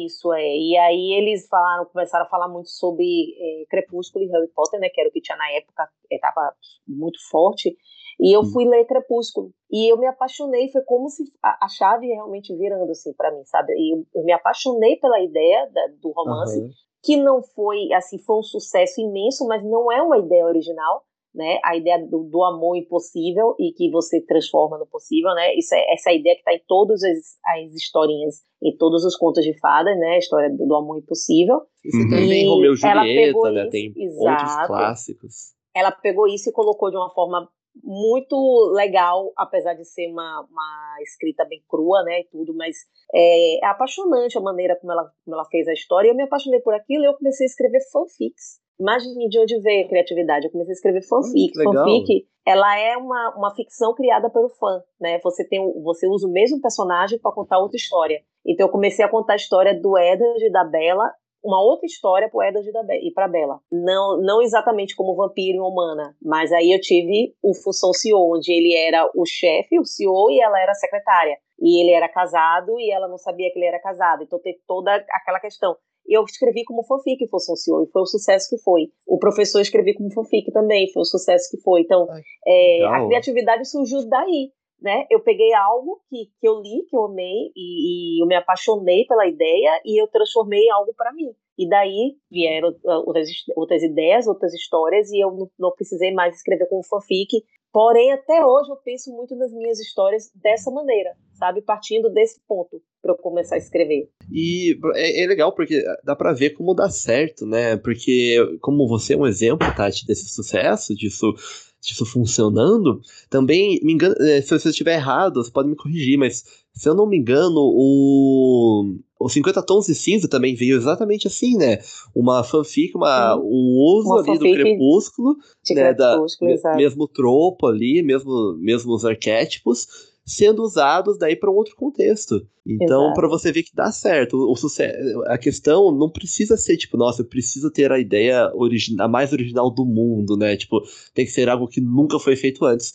[0.06, 0.58] Isso, é.
[0.58, 4.90] E aí eles falaram, começaram a falar muito sobre é, Crepúsculo e Harry Potter, né?
[4.90, 6.54] Que era o que tinha na época, estava
[6.86, 7.78] muito forte.
[8.22, 8.52] E eu hum.
[8.54, 9.52] fui ler Crepúsculo.
[9.72, 13.44] E eu me apaixonei, foi como se a, a chave realmente virando assim para mim,
[13.46, 13.74] sabe?
[13.74, 16.70] E eu, eu, me apaixonei pela ideia da, do romance, uhum.
[17.02, 21.04] que não foi assim, foi um sucesso imenso, mas não é uma ideia original.
[21.34, 25.56] Né, a ideia do, do, amor impossível e que você transforma no possível, né?
[25.56, 29.42] Isso é essa ideia que está em todas as, as, historinhas, em todos os contos
[29.46, 30.16] de fadas, né?
[30.16, 31.62] A história do, do amor impossível.
[31.86, 32.10] Isso uhum.
[32.10, 33.62] também Romeu e Julieta, né?
[33.62, 34.30] Isso, tem exato.
[34.30, 35.34] outros clássicos.
[35.74, 37.48] Ela pegou isso e colocou de uma forma
[37.84, 38.36] muito
[38.74, 42.78] legal, apesar de ser uma, uma escrita bem crua, né, e tudo, mas
[43.14, 46.10] é, é, apaixonante a maneira como ela, como ela fez a história.
[46.10, 48.60] Eu me apaixonei por aquilo e eu comecei a escrever fanfics.
[48.80, 50.48] Imagine de onde veio a criatividade.
[50.48, 51.52] Eu comecei a escrever fanfic.
[51.60, 55.20] Hum, fanfic, ela é uma, uma ficção criada pelo fã, né?
[55.24, 58.22] Você tem você usa o mesmo personagem para contar outra história.
[58.46, 61.12] Então eu comecei a contar a história do Edward e da Bella
[61.44, 63.60] uma outra história pro e pra Bella.
[63.72, 68.52] Não, não exatamente como vampiro e humana, mas aí eu tive o Função CEO, onde
[68.52, 71.38] ele era o chefe, o CEO, e ela era a secretária.
[71.60, 74.24] E ele era casado e ela não sabia que ele era casado.
[74.24, 75.76] Então teve toda aquela questão.
[76.08, 78.90] Eu escrevi como fanfic Função CEO, e foi o sucesso que foi.
[79.08, 81.82] O professor escrevi como fanfic também, foi o sucesso que foi.
[81.82, 82.08] Então,
[82.46, 84.52] é, a criatividade surgiu daí
[84.82, 85.06] né?
[85.10, 89.06] Eu peguei algo que, que eu li, que eu amei e, e eu me apaixonei
[89.06, 91.32] pela ideia e eu transformei em algo para mim.
[91.58, 96.36] E daí vieram ah, outras, outras ideias, outras histórias e eu não, não precisei mais
[96.36, 97.44] escrever como fanfic.
[97.72, 101.62] Porém, até hoje eu penso muito nas minhas histórias dessa maneira, sabe?
[101.62, 104.10] Partindo desse ponto para eu começar a escrever.
[104.30, 107.78] E é, é, legal porque dá para ver como dá certo, né?
[107.78, 111.34] Porque como você é um exemplo, Tati, desse sucesso, disso
[111.82, 116.44] disso funcionando, também, me engano, é, se eu estiver errado, você pode me corrigir, mas
[116.74, 121.58] se eu não me engano, o, o 50 Tons de Cinza também veio exatamente assim,
[121.58, 121.80] né?
[122.16, 125.36] Uma fanfic, uma, um uso uma ali do Crepúsculo,
[125.72, 125.94] né?
[125.94, 129.88] Crepúsculo, da, mesmo tropo ali, mesmo, mesmo os arquétipos,
[130.32, 132.48] sendo usados daí para um outro contexto.
[132.66, 136.96] Então, para você ver que dá certo, o, sucesso, a questão não precisa ser tipo,
[136.96, 140.56] nossa, eu preciso ter a ideia original, a mais original do mundo, né?
[140.56, 140.82] Tipo,
[141.14, 142.94] tem que ser algo que nunca foi feito antes.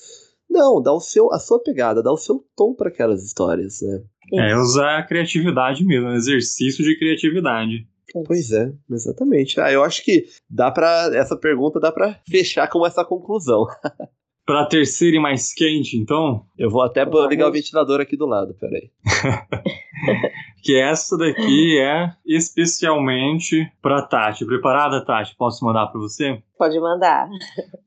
[0.48, 4.02] Não, dá o seu, a sua pegada, dá o seu tom para aquelas histórias, né?
[4.34, 7.86] É usar a criatividade mesmo, um exercício de criatividade.
[8.24, 9.60] Pois é, exatamente.
[9.60, 13.66] Ah, eu acho que dá para essa pergunta dá para fechar com essa conclusão.
[14.46, 16.46] Pra terceira e mais quente, então?
[16.56, 18.90] Eu vou até ligar o ventilador aqui do lado, peraí.
[20.62, 24.46] que essa daqui é especialmente pra Tati.
[24.46, 25.34] Preparada, Tati?
[25.36, 26.40] Posso mandar pra você?
[26.56, 27.28] Pode mandar.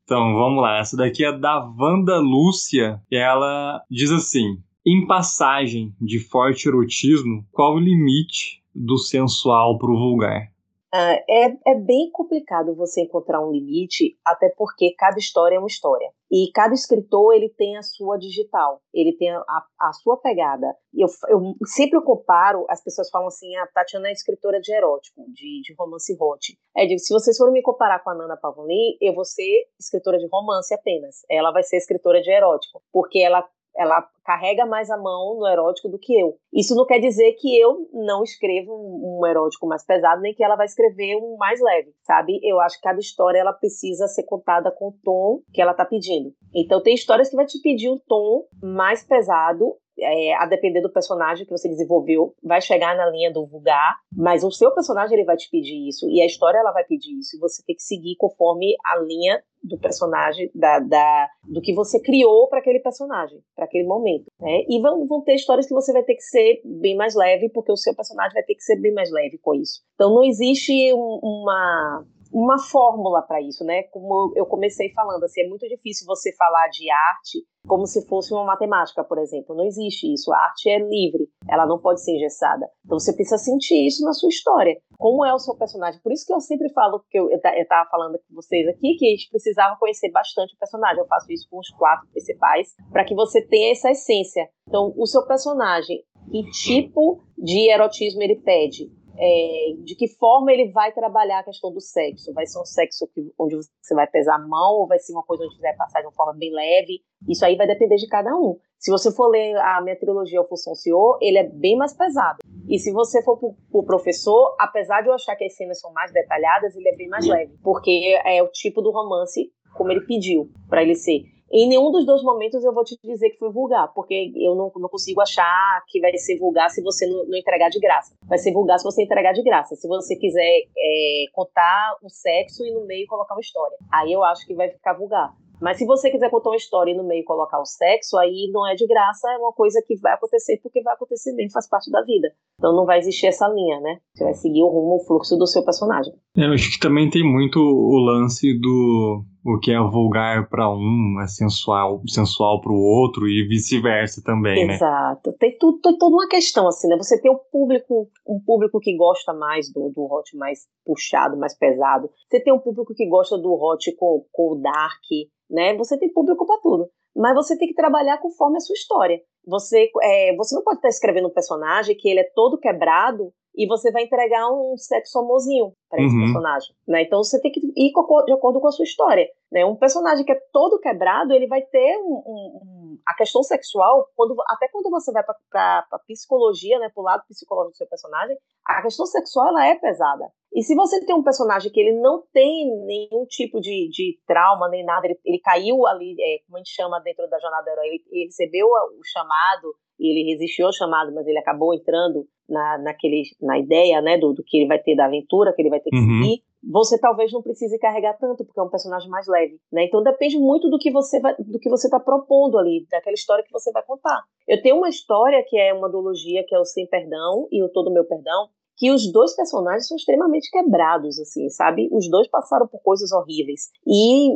[0.04, 0.80] Então, vamos lá.
[0.80, 3.02] Essa daqui é da Wanda Lúcia.
[3.10, 9.92] E ela diz assim: em passagem de forte erotismo, qual o limite do sensual para
[9.92, 10.50] o vulgar?
[10.94, 15.68] Uh, é, é bem complicado você encontrar um limite, até porque cada história é uma
[15.68, 16.10] história.
[16.32, 19.44] E cada escritor ele tem a sua digital, ele tem a,
[19.82, 20.76] a sua pegada.
[20.94, 25.62] Eu, eu sempre comparo, as pessoas falam assim, a Tatiana é escritora de erótico, de,
[25.62, 26.58] de romance hot.
[26.76, 30.18] É, digo, se vocês forem me comparar com a Nana Pavoni, eu vou ser escritora
[30.18, 31.18] de romance apenas.
[31.30, 33.48] Ela vai ser escritora de erótico, porque ela
[33.80, 36.36] ela carrega mais a mão no erótico do que eu.
[36.54, 40.58] Isso não quer dizer que eu não escrevo um, erótico mais pesado, nem que ela
[40.58, 42.40] vai escrever um mais leve, sabe?
[42.44, 45.86] Eu acho que cada história ela precisa ser contada com o tom que ela tá
[45.86, 46.34] pedindo.
[46.54, 50.92] Então tem histórias que vai te pedir um tom mais pesado é, a depender do
[50.92, 55.26] personagem que você desenvolveu, vai chegar na linha do vulgar, mas o seu personagem ele
[55.26, 57.84] vai te pedir isso, e a história ela vai pedir isso, e você tem que
[57.84, 63.40] seguir conforme a linha do personagem, da, da do que você criou para aquele personagem,
[63.56, 64.26] para aquele momento.
[64.40, 64.64] Né?
[64.70, 67.72] E vão, vão ter histórias que você vai ter que ser bem mais leve, porque
[67.72, 69.82] o seu personagem vai ter que ser bem mais leve com isso.
[69.96, 73.84] Então não existe um, uma uma fórmula para isso, né?
[73.84, 78.34] Como eu comecei falando, assim, é muito difícil você falar de arte como se fosse
[78.34, 79.56] uma matemática, por exemplo.
[79.56, 80.32] Não existe isso.
[80.32, 82.68] A arte é livre, ela não pode ser engessada.
[82.86, 84.78] Então você precisa sentir isso na sua história.
[84.98, 86.00] Como é o seu personagem?
[86.02, 89.10] Por isso que eu sempre falo, que eu estava falando com vocês aqui, que a
[89.12, 91.00] gente precisava conhecer bastante o personagem.
[91.00, 94.48] Eu faço isso com os quatro principais, para que você tenha essa essência.
[94.68, 98.92] Então, o seu personagem, que tipo de erotismo ele pede?
[99.20, 102.34] É, de que forma ele vai trabalhar a questão do sexo.
[102.34, 105.24] Vai ser um sexo que, onde você vai pesar a mão, ou vai ser uma
[105.24, 107.02] coisa onde você vai passar de uma forma bem leve.
[107.28, 108.58] Isso aí vai depender de cada um.
[108.78, 112.38] Se você for ler a minha trilogia O Senhor, ele é bem mais pesado.
[112.70, 115.92] E se você for pro, pro professor, apesar de eu achar que as cenas são
[115.92, 117.58] mais detalhadas, ele é bem mais leve.
[117.62, 121.24] Porque é o tipo do romance como ele pediu para ele ser.
[121.52, 124.72] Em nenhum dos dois momentos eu vou te dizer que foi vulgar, porque eu não,
[124.76, 128.16] não consigo achar que vai ser vulgar se você não, não, entregar de graça.
[128.28, 129.76] Vai ser vulgar se você entregar de graça.
[129.76, 133.78] Se você quiser é, contar o sexo e no meio colocar uma história.
[133.92, 135.34] Aí eu acho que vai ficar vulgar.
[135.62, 138.66] Mas se você quiser contar uma história e no meio colocar o sexo, aí não
[138.68, 141.92] é de graça, é uma coisa que vai acontecer porque vai acontecer mesmo, faz parte
[141.92, 142.30] da vida.
[142.58, 144.00] Então não vai existir essa linha, né?
[144.16, 146.14] Você vai seguir o rumo, o fluxo do seu personagem.
[146.38, 150.70] É, eu acho que também tem muito o lance do o que é vulgar para
[150.70, 154.76] um é sensual sensual para o outro e vice-versa também, né?
[154.76, 155.34] Exato.
[155.40, 156.98] Tem, tudo, tem toda uma questão assim, né?
[156.98, 161.58] Você tem um público um público que gosta mais do, do hot mais puxado, mais
[161.58, 162.10] pesado.
[162.30, 165.04] Você tem um público que gosta do hot com, com o dark,
[165.50, 165.76] né?
[165.78, 166.90] Você tem público para tudo.
[167.16, 169.20] Mas você tem que trabalhar conforme a sua história.
[169.48, 173.68] Você, é, você não pode estar escrevendo um personagem que ele é todo quebrado e
[173.68, 176.22] você vai entregar um sexo homozinho para esse uhum.
[176.22, 177.02] personagem, né?
[177.02, 177.92] Então você tem que ir
[178.26, 179.66] de acordo com a sua história, né?
[179.66, 184.34] Um personagem que é todo quebrado, ele vai ter um, um, a questão sexual, quando,
[184.48, 188.38] até quando você vai para a psicologia, né, para o lado psicológico do seu personagem,
[188.66, 190.32] a questão sexual ela é pesada.
[190.54, 194.70] E se você tem um personagem que ele não tem nenhum tipo de, de trauma
[194.70, 197.72] nem nada, ele, ele caiu ali, é, como a gente chama dentro da jornada do
[197.72, 202.26] herói, ele, ele recebeu o chamado e ele resistiu ao chamado, mas ele acabou entrando
[202.50, 205.70] na, naquele, na ideia, né, do, do que ele vai ter da aventura, que ele
[205.70, 206.24] vai ter que uhum.
[206.24, 209.86] seguir, você talvez não precise carregar tanto, porque é um personagem mais leve, né?
[209.86, 213.44] Então depende muito do que você vai, do que você está propondo ali, daquela história
[213.44, 214.24] que você vai contar.
[214.48, 217.70] Eu tenho uma história que é uma duologia, que é o Sem Perdão e o
[217.70, 218.50] Todo Meu Perdão,
[218.80, 221.90] que os dois personagens são extremamente quebrados, assim, sabe?
[221.92, 223.70] Os dois passaram por coisas horríveis.
[223.86, 224.30] E,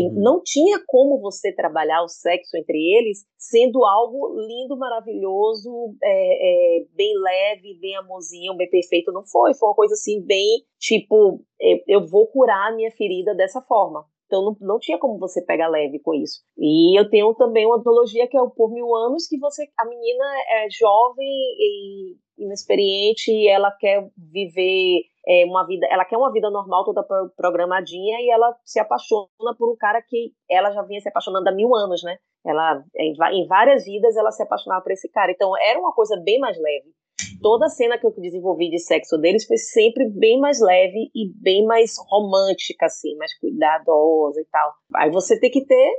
[0.00, 0.14] e uhum.
[0.22, 6.86] não tinha como você trabalhar o sexo entre eles sendo algo lindo, maravilhoso, é, é,
[6.94, 9.12] bem leve, bem amorzinho, bem perfeito.
[9.12, 9.52] Não foi.
[9.52, 11.44] Foi uma coisa assim, bem tipo,
[11.86, 14.06] eu vou curar a minha ferida dessa forma.
[14.26, 16.40] Então não, não tinha como você pegar leve com isso.
[16.56, 19.84] E eu tenho também uma antologia que é o Por Mil Anos, que você, a
[19.86, 26.32] menina é jovem e inexperiente e ela quer viver é, uma vida, ela quer uma
[26.32, 27.06] vida normal toda
[27.36, 29.28] programadinha e ela se apaixona
[29.58, 32.16] por um cara que ela já vinha se apaixonando há mil anos, né?
[32.44, 35.32] Ela em, em várias vidas ela se apaixonava por esse cara.
[35.32, 36.92] Então era uma coisa bem mais leve.
[37.40, 41.32] Toda a cena que eu desenvolvi de sexo deles foi sempre bem mais leve e
[41.40, 44.74] bem mais romântica, assim, mais cuidadosa e tal.
[44.96, 45.92] Aí você tem que ter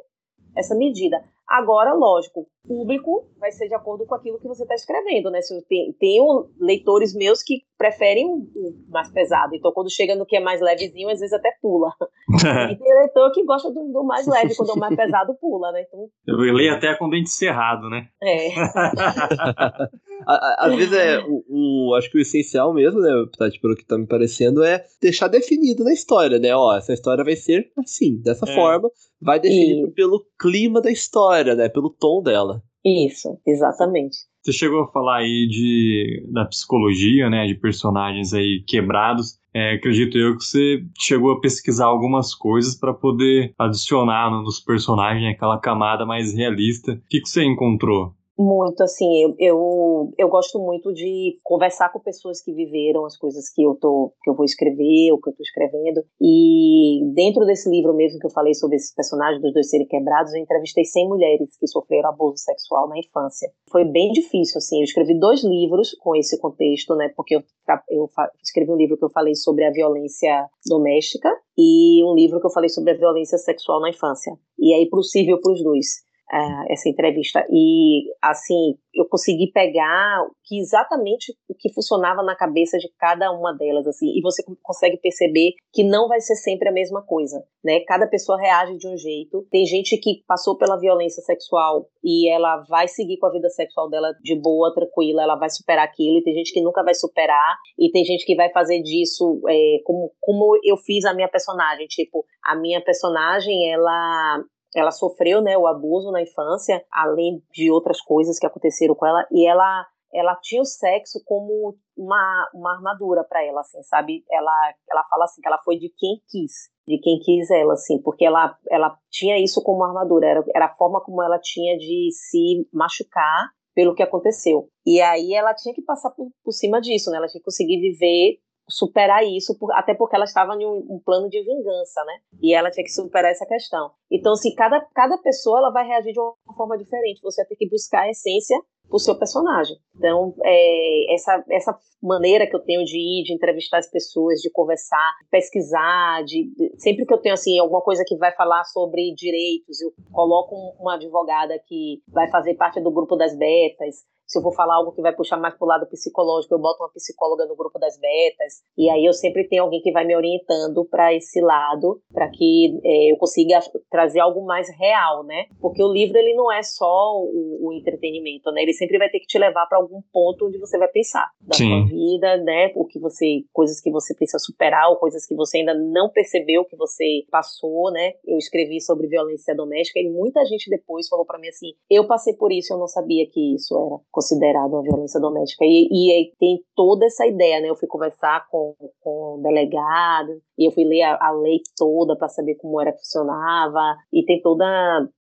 [0.56, 1.24] essa medida.
[1.48, 5.42] Agora, lógico, público vai ser de acordo com aquilo que você está escrevendo, né?
[5.42, 10.36] Se tem, tenho leitores meus que preferem o mais pesado, então quando chega no que
[10.36, 11.92] é mais levezinho, às vezes até pula.
[12.72, 15.72] e tem leitor que gosta do, do, mais leve, quando é o mais pesado, pula,
[15.72, 15.86] né?
[15.88, 16.08] Então...
[16.26, 18.08] Eu leio até com dente cerrado, né?
[18.24, 18.50] É.
[20.26, 23.98] Às vezes é o, o, Acho que o essencial mesmo, né, Tati, pelo que tá
[23.98, 26.56] me parecendo, é deixar definido na história, né?
[26.56, 28.56] Ó, essa história vai ser assim, dessa é.
[28.56, 28.90] forma,
[29.22, 29.92] vai definido e...
[29.92, 31.70] pelo clima da história, né?
[31.70, 32.55] Pelo tom dela.
[32.86, 34.16] Isso, exatamente.
[34.44, 39.40] Você chegou a falar aí de, da psicologia, né, de personagens aí quebrados.
[39.52, 45.34] É, acredito eu que você chegou a pesquisar algumas coisas para poder adicionar nos personagens
[45.34, 46.92] aquela camada mais realista.
[46.92, 48.14] O que, que você encontrou?
[48.38, 53.50] Muito, assim, eu, eu, eu, gosto muito de conversar com pessoas que viveram as coisas
[53.50, 57.70] que eu tô, que eu vou escrever, ou que eu tô escrevendo, e dentro desse
[57.70, 61.08] livro mesmo que eu falei sobre esses personagens dos dois serem quebrados, eu entrevistei 100
[61.08, 63.50] mulheres que sofreram abuso sexual na infância.
[63.72, 67.44] Foi bem difícil, assim, eu escrevi dois livros com esse contexto, né, porque eu,
[67.90, 68.10] eu
[68.44, 72.52] escrevi um livro que eu falei sobre a violência doméstica, e um livro que eu
[72.52, 74.34] falei sobre a violência sexual na infância.
[74.60, 77.46] E é possível para os dois uh, essa entrevista.
[77.50, 83.54] E, assim, eu consegui pegar que exatamente o que funcionava na cabeça de cada uma
[83.54, 87.82] delas, assim, e você consegue perceber que não vai ser sempre a mesma coisa, né?
[87.82, 89.46] Cada pessoa reage de um jeito.
[89.52, 93.90] Tem gente que passou pela violência sexual e ela vai seguir com a vida sexual
[93.90, 97.58] dela de boa, tranquila, ela vai superar aquilo, e tem gente que nunca vai superar,
[97.78, 101.88] e tem gente que vai fazer disso é, como, como eu fiz a minha personagem,
[101.88, 104.44] tipo, a minha personagem, ela
[104.76, 109.26] ela sofreu, né, o abuso na infância, além de outras coisas que aconteceram com ela,
[109.32, 114.24] e ela ela tinha o sexo como uma, uma armadura para ela, assim, sabe?
[114.32, 118.02] Ela, ela fala assim que ela foi de quem quis, de quem quis ela, assim,
[118.02, 122.10] porque ela, ela tinha isso como armadura, era, era a forma como ela tinha de
[122.14, 124.70] se machucar pelo que aconteceu.
[124.86, 127.18] E aí ela tinha que passar por, por cima disso, né?
[127.18, 131.30] Ela tinha que conseguir viver superar isso, até porque ela estava em um, um, plano
[131.30, 132.14] de vingança, né?
[132.42, 133.92] E ela tinha que superar essa questão.
[134.12, 137.22] Então, assim, cada, cada pessoa ela vai reagir de uma forma diferente.
[137.22, 138.58] Você ter que buscar a essência
[138.88, 139.78] pro seu personagem.
[139.96, 144.52] Então, é, essa, essa maneira que eu tenho de ir, de entrevistar as pessoas, de
[144.52, 149.82] conversar, pesquisar, de, sempre que eu tenho assim alguma coisa que vai falar sobre direitos,
[149.82, 154.54] eu coloco uma advogada que vai fazer parte do grupo das betas, se eu vou
[154.54, 157.78] falar algo que vai puxar mais pro lado psicológico, eu boto uma psicóloga no grupo
[157.78, 158.64] das betas.
[158.78, 162.80] E aí eu sempre tenho alguém que vai me orientando para esse lado, para que
[162.84, 163.60] é, eu consiga
[163.90, 165.46] trazer algo mais real, né?
[165.62, 168.64] Porque o livro ele não é só o, o entretenimento, né?
[168.64, 171.56] Ele sempre vai ter que te levar para algum ponto onde você vai pensar da
[171.56, 171.70] Sim.
[171.70, 172.72] sua vida, né?
[172.76, 176.66] O que você, coisas que você precisa superar, ou coisas que você ainda não percebeu
[176.66, 178.14] que você passou, né?
[178.26, 182.34] Eu escrevi sobre violência doméstica e muita gente depois falou para mim assim: eu passei
[182.34, 185.66] por isso, eu não sabia que isso era considerado uma violência doméstica.
[185.66, 187.70] E, e tem toda essa ideia, né?
[187.70, 192.16] Eu fui conversar com, com o delegado, e eu fui ler a, a lei toda
[192.16, 194.66] para saber como era que funcionava, e tem toda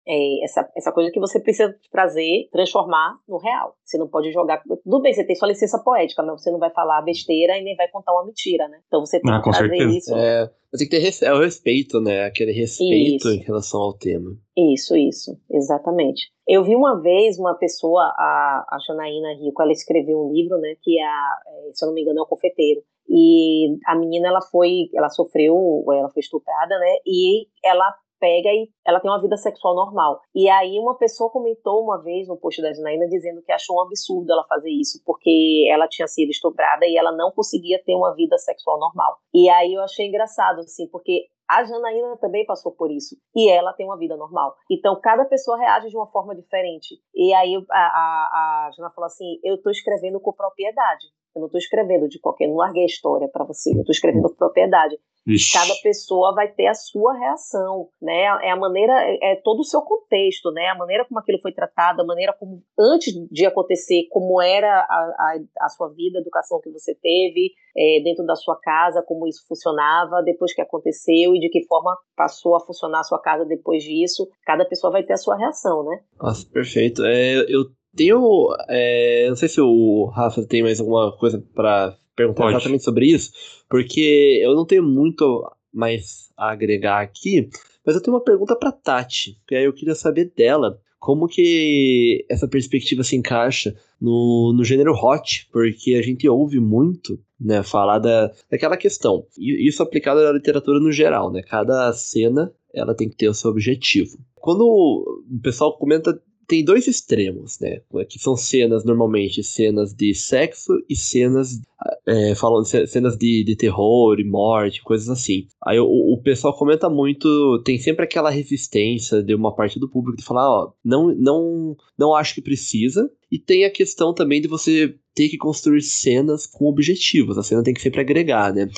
[0.07, 3.75] é, essa, essa coisa que você precisa trazer, transformar no real.
[3.83, 4.63] Você não pode jogar.
[4.63, 7.75] Tudo bem, você tem sua licença poética, mas você não vai falar besteira e nem
[7.75, 8.79] vai contar uma mentira, né?
[8.87, 9.97] Então você tem ah, que trazer certeza.
[9.97, 10.15] isso.
[10.15, 12.25] É, tem que ter é o respeito, né?
[12.25, 13.31] Aquele respeito isso.
[13.31, 14.31] em relação ao tema.
[14.57, 16.31] Isso, isso, exatamente.
[16.47, 20.75] Eu vi uma vez uma pessoa, a, a Janaína Rico, ela escreveu um livro, né,
[20.81, 22.81] que é, a, é, se eu não me engano, é o Confeiteiro.
[23.09, 28.69] E a menina, ela foi, ela sofreu, ela foi estuprada, né, e ela pega e
[28.85, 30.19] ela tem uma vida sexual normal.
[30.33, 33.81] E aí uma pessoa comentou uma vez no post da Janaína dizendo que achou um
[33.81, 38.13] absurdo ela fazer isso, porque ela tinha sido estuprada e ela não conseguia ter uma
[38.15, 39.17] vida sexual normal.
[39.33, 43.15] E aí eu achei engraçado, assim, porque a Janaína também passou por isso.
[43.35, 44.55] E ela tem uma vida normal.
[44.69, 46.95] Então, cada pessoa reage de uma forma diferente.
[47.13, 51.05] E aí a, a, a Jana falou assim: eu estou escrevendo com propriedade.
[51.35, 52.47] Eu não estou escrevendo de qualquer.
[52.47, 53.71] Não larguei a história para você.
[53.71, 54.97] Eu estou escrevendo com propriedade.
[55.27, 55.53] Ixi.
[55.53, 58.25] Cada pessoa vai ter a sua reação, né?
[58.43, 60.67] É a maneira, é, é todo o seu contexto, né?
[60.67, 64.81] A maneira como aquilo foi tratado, a maneira como, antes de acontecer, como era a,
[64.81, 69.27] a, a sua vida, a educação que você teve é, dentro da sua casa, como
[69.27, 73.45] isso funcionava depois que aconteceu e de que forma passou a funcionar a sua casa
[73.45, 74.29] depois disso.
[74.45, 76.01] Cada pessoa vai ter a sua reação, né?
[76.21, 77.03] Nossa, perfeito.
[77.03, 77.65] É, eu
[77.95, 78.55] tenho.
[78.69, 82.55] É, não sei se o Rafa tem mais alguma coisa para perguntar Pode.
[82.55, 83.31] exatamente sobre isso,
[83.69, 85.43] porque eu não tenho muito
[85.73, 87.49] mais a agregar aqui,
[87.85, 92.25] mas eu tenho uma pergunta para Tati, que aí eu queria saber dela como que
[92.27, 97.99] essa perspectiva se encaixa no, no gênero hot, porque a gente ouve muito né, falar
[97.99, 99.23] da, daquela questão.
[99.37, 101.43] E isso aplicado à literatura no geral, né?
[101.43, 104.17] Cada cena ela tem que ter o seu objetivo.
[104.33, 107.81] Quando o pessoal comenta tem dois extremos, né?
[108.09, 111.59] Que são cenas, normalmente, cenas de sexo e cenas
[112.05, 115.47] é, falando cenas de, de terror e morte, coisas assim.
[115.63, 120.17] Aí o, o, pessoal comenta muito, tem sempre aquela resistência de uma parte do público
[120.17, 123.09] de falar, ó, não, não, não acho que precisa.
[123.31, 127.37] E tem a questão também de você ter que construir cenas com objetivos.
[127.37, 128.69] A cena tem que sempre agregar, né?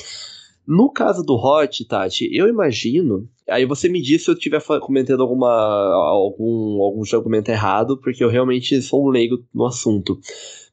[0.66, 5.22] No caso do Hot, Tati, eu imagino Aí você me diz se eu estiver comentando
[5.22, 10.20] alguma, algum, algum argumento errado, porque eu realmente sou um leigo no assunto.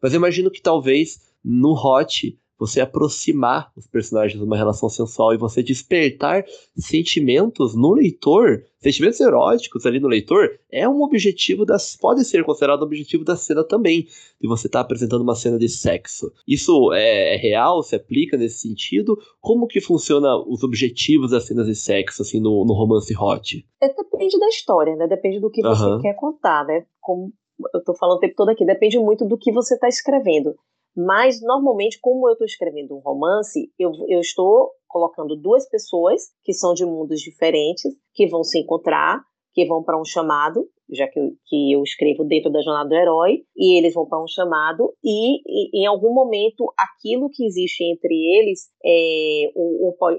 [0.01, 5.33] Mas eu imagino que talvez no Hot você aproximar os personagens de uma relação sensual
[5.33, 6.45] e você despertar
[6.75, 11.97] sentimentos no leitor, sentimentos eróticos ali no leitor, é um objetivo das.
[11.97, 14.07] pode ser considerado um objetivo da cena também.
[14.39, 16.31] De você estar tá apresentando uma cena de sexo.
[16.47, 17.81] Isso é, é, real?
[17.81, 19.17] Se aplica nesse sentido?
[19.39, 23.65] Como que funciona os objetivos das cenas de sexo, assim, no, no romance hot?
[23.81, 25.07] É, depende da história, né?
[25.07, 26.01] Depende do que você uhum.
[26.01, 26.85] quer contar, né?
[27.01, 27.31] Como
[27.73, 30.55] eu tô falando o tempo todo aqui, depende muito do que você está escrevendo.
[30.95, 36.53] Mas, normalmente, como eu estou escrevendo um romance, eu, eu estou colocando duas pessoas que
[36.53, 39.21] são de mundos diferentes, que vão se encontrar,
[39.53, 42.95] que vão para um chamado, já que eu, que eu escrevo dentro da jornada do
[42.95, 47.83] herói, e eles vão para um chamado, e, e, em algum momento aquilo que existe
[47.83, 49.51] entre eles, é,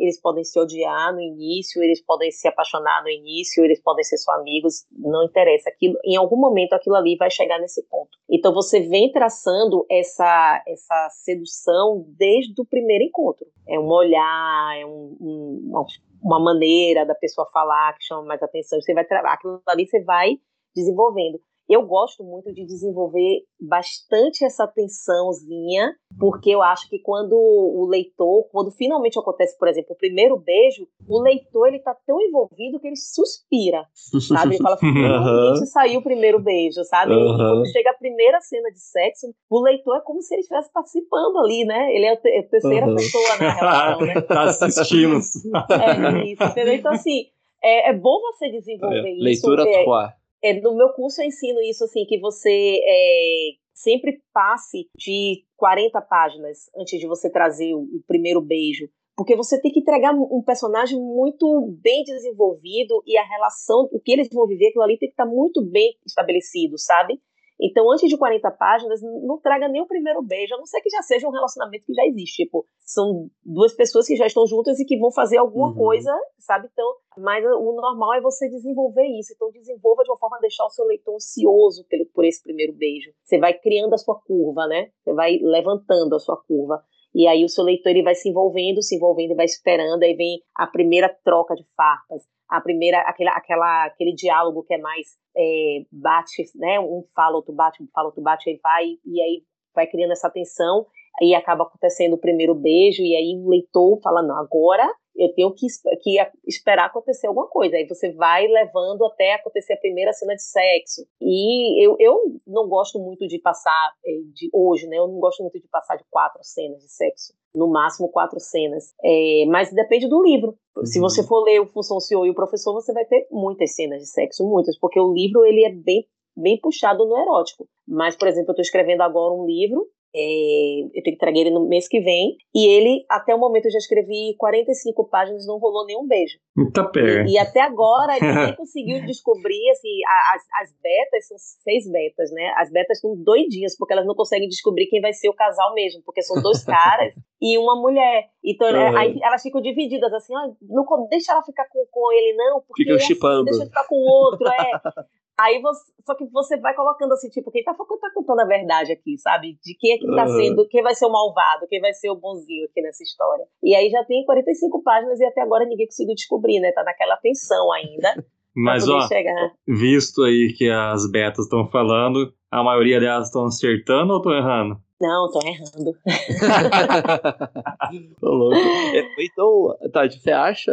[0.01, 4.19] eles podem se odiar no início, eles podem se apaixonar no início, eles podem ser
[4.19, 5.69] só amigos, não interessa.
[5.71, 8.11] Aquilo, em algum momento aquilo ali vai chegar nesse ponto.
[8.31, 13.47] Então você vem traçando essa, essa sedução desde o primeiro encontro.
[13.69, 15.87] É um olhar, é um, um, uma,
[16.23, 18.81] uma maneira da pessoa falar que chama mais atenção.
[18.81, 20.39] Você vai aquilo ali você vai
[20.77, 21.41] desenvolvendo.
[21.69, 28.45] Eu gosto muito de desenvolver bastante essa tensãozinha, porque eu acho que quando o leitor,
[28.53, 32.87] quando finalmente acontece, por exemplo, o primeiro beijo, o leitor ele tá tão envolvido que
[32.87, 33.85] ele suspira,
[34.29, 34.55] sabe?
[34.55, 35.67] Ele fala, finalmente uhum.
[35.67, 37.13] saiu o primeiro beijo, sabe?
[37.13, 37.37] Uhum.
[37.37, 41.39] Quando chega a primeira cena de sexo, o leitor é como se ele estivesse participando
[41.39, 41.93] ali, né?
[41.93, 42.95] Ele é a, é a terceira uhum.
[42.95, 44.21] pessoa na relação, né?
[44.23, 45.17] tá assistindo.
[45.17, 46.75] É isso, entendeu?
[46.75, 47.27] Então, assim,
[47.61, 49.25] é, é bom você desenvolver é, isso.
[49.25, 54.21] Leitura é, atuar é, no meu curso eu ensino isso, assim, que você é, sempre
[54.33, 58.89] passe de 40 páginas antes de você trazer o, o primeiro beijo.
[59.17, 64.13] Porque você tem que entregar um personagem muito bem desenvolvido e a relação, o que
[64.13, 67.19] eles vão viver, aquilo ali tem que estar muito bem estabelecido, sabe?
[67.61, 70.91] Então, antes de 40 páginas, não traga nem o primeiro beijo, a não ser que
[70.91, 72.45] já seja um relacionamento que já existe.
[72.45, 75.75] Tipo, são duas pessoas que já estão juntas e que vão fazer alguma uhum.
[75.75, 76.69] coisa, sabe?
[76.71, 76.87] Então,
[77.17, 79.33] mas o normal é você desenvolver isso.
[79.35, 83.11] Então, desenvolva de uma forma a deixar o seu leitor ansioso por esse primeiro beijo.
[83.25, 84.91] Você vai criando a sua curva, né?
[85.03, 86.83] Você vai levantando a sua curva.
[87.15, 90.03] E aí o seu leitor ele vai se envolvendo, se envolvendo e vai esperando.
[90.03, 94.79] Aí vem a primeira troca de farpas, a primeira, aquele, aquela, aquele diálogo que é
[94.79, 96.81] mais é, bate, né?
[96.81, 99.43] Um fala, outro bate, um fala, outro bate, aí vai, e aí
[99.75, 100.87] vai criando essa tensão,
[101.21, 104.89] aí acaba acontecendo o primeiro beijo, e aí o leitor fala, não, agora
[105.19, 105.67] eu tenho que,
[106.03, 107.77] que esperar acontecer alguma coisa.
[107.77, 111.07] Aí você vai levando até acontecer a primeira cena de sexo.
[111.21, 114.99] E eu, eu não gosto muito de passar, é, de hoje, né?
[114.99, 117.33] Eu não gosto muito de passar de quatro cenas de sexo.
[117.57, 118.95] No máximo quatro cenas.
[119.03, 120.55] É, mas depende do livro.
[120.77, 120.85] Uhum.
[120.85, 124.03] Se você for ler o Função CEO e o Professor, você vai ter muitas cenas
[124.03, 124.79] de sexo, muitas.
[124.79, 127.67] Porque o livro, ele é bem bem puxado no erótico.
[127.89, 131.51] Mas, por exemplo, eu estou escrevendo agora um livro é, eu tenho que entregar ele
[131.51, 132.37] no mês que vem.
[132.55, 136.39] E ele, até o momento, eu já escrevi 45 páginas, não rolou nenhum beijo.
[136.57, 137.29] Muita pega.
[137.29, 140.01] E, e, até agora ninguém conseguiu descobrir, assim,
[140.35, 142.53] as, as betas, são seis betas, né?
[142.57, 146.03] As betas estão doidinhas, porque elas não conseguem descobrir quem vai ser o casal mesmo,
[146.05, 148.29] porque são dois caras e uma mulher.
[148.43, 148.97] Então, uhum.
[148.97, 152.85] aí elas ficam divididas, assim, ó, não deixa ela ficar com, com ele, não, porque
[152.85, 154.71] Fica assim, deixa eu ficar com o outro, é.
[155.39, 158.93] Aí você, só que você vai colocando assim, tipo, quem tá, tá contando a verdade
[158.93, 159.59] aqui, sabe?
[159.63, 160.37] De quem é que tá uhum.
[160.37, 163.45] sendo, quem vai ser o malvado, quem vai ser o bonzinho aqui nessa história.
[163.63, 166.73] E aí já tem 45 páginas e até agora ninguém conseguiu descobrir, né?
[166.73, 168.15] Tá naquela tensão ainda.
[168.59, 169.53] Mas, ó, chegar.
[169.69, 174.81] visto aí que as betas estão falando, a maioria delas estão acertando ou estão errando?
[174.99, 175.93] Não, tô errando.
[178.19, 178.57] Tô louco.
[178.97, 180.73] É, então, Tati, você acha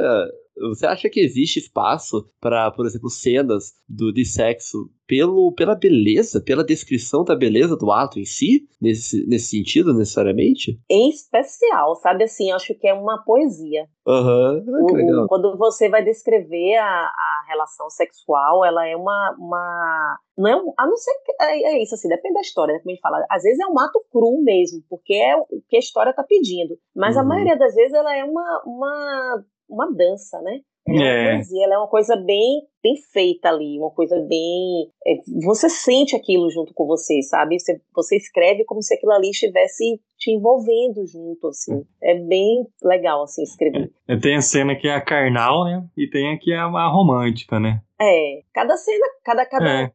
[0.56, 6.42] você acha que existe espaço para, por exemplo, cenas do, de sexo pelo, pela beleza,
[6.42, 8.68] pela descrição da beleza do ato em si?
[8.82, 10.80] Nesse, nesse sentido, necessariamente?
[10.90, 13.88] Em especial, sabe assim, acho que é uma poesia.
[14.06, 15.28] Aham, uhum.
[15.28, 19.36] Quando você vai descrever a, a relação sexual, ela é uma.
[19.40, 21.32] uma não é, a não ser que.
[21.42, 23.26] É, é isso, assim, depende da história, né, como a gente fala.
[23.30, 26.78] Às vezes é um ato cru mesmo, porque é o que a história está pedindo.
[26.94, 27.22] Mas uhum.
[27.22, 30.60] a maioria das vezes ela é uma, uma uma dança, né?
[30.88, 31.26] Ela é.
[31.26, 31.36] é.
[31.36, 34.90] poesia, ela é uma coisa bem, bem feita ali, uma coisa bem.
[35.08, 35.16] É,
[35.46, 37.58] você sente aquilo junto com você, sabe?
[37.58, 41.84] Você, você escreve como se aquilo ali estivesse te envolvendo junto, assim.
[42.02, 43.92] É bem legal, assim, escrever.
[44.08, 45.86] É, tem a cena que é a carnal, né?
[45.98, 47.82] E tem a que é a romântica, né?
[48.02, 49.92] É, cada cena, cada, cada é.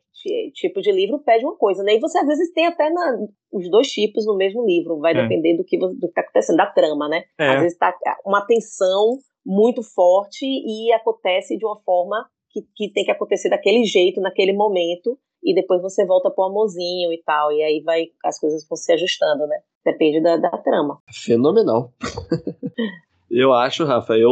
[0.55, 1.97] tipo de livro pede uma coisa, né?
[1.97, 3.19] E você às vezes tem até na,
[3.53, 5.23] os dois tipos no mesmo livro, vai é.
[5.23, 7.25] depender do que, do que tá acontecendo, da trama, né?
[7.39, 7.49] É.
[7.49, 7.93] Às vezes tá
[8.25, 9.19] uma tensão
[9.49, 14.53] muito forte e acontece de uma forma que, que tem que acontecer daquele jeito, naquele
[14.53, 18.77] momento, e depois você volta pro amorzinho e tal, e aí vai as coisas vão
[18.77, 19.57] se ajustando, né?
[19.83, 20.99] Depende da, da trama.
[21.11, 21.95] Fenomenal.
[23.31, 24.31] eu acho, Rafa, eu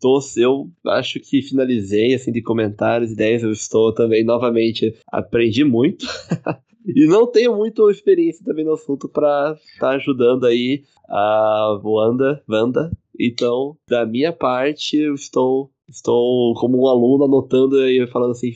[0.00, 6.04] tô, eu acho que finalizei assim de comentários, ideias, eu estou também novamente aprendi muito.
[6.84, 12.42] e não tenho muita experiência também no assunto para estar tá ajudando aí a Wanda,
[12.48, 12.90] Wanda.
[13.18, 18.52] Então, da minha parte, eu estou estou como um aluno anotando e falando assim,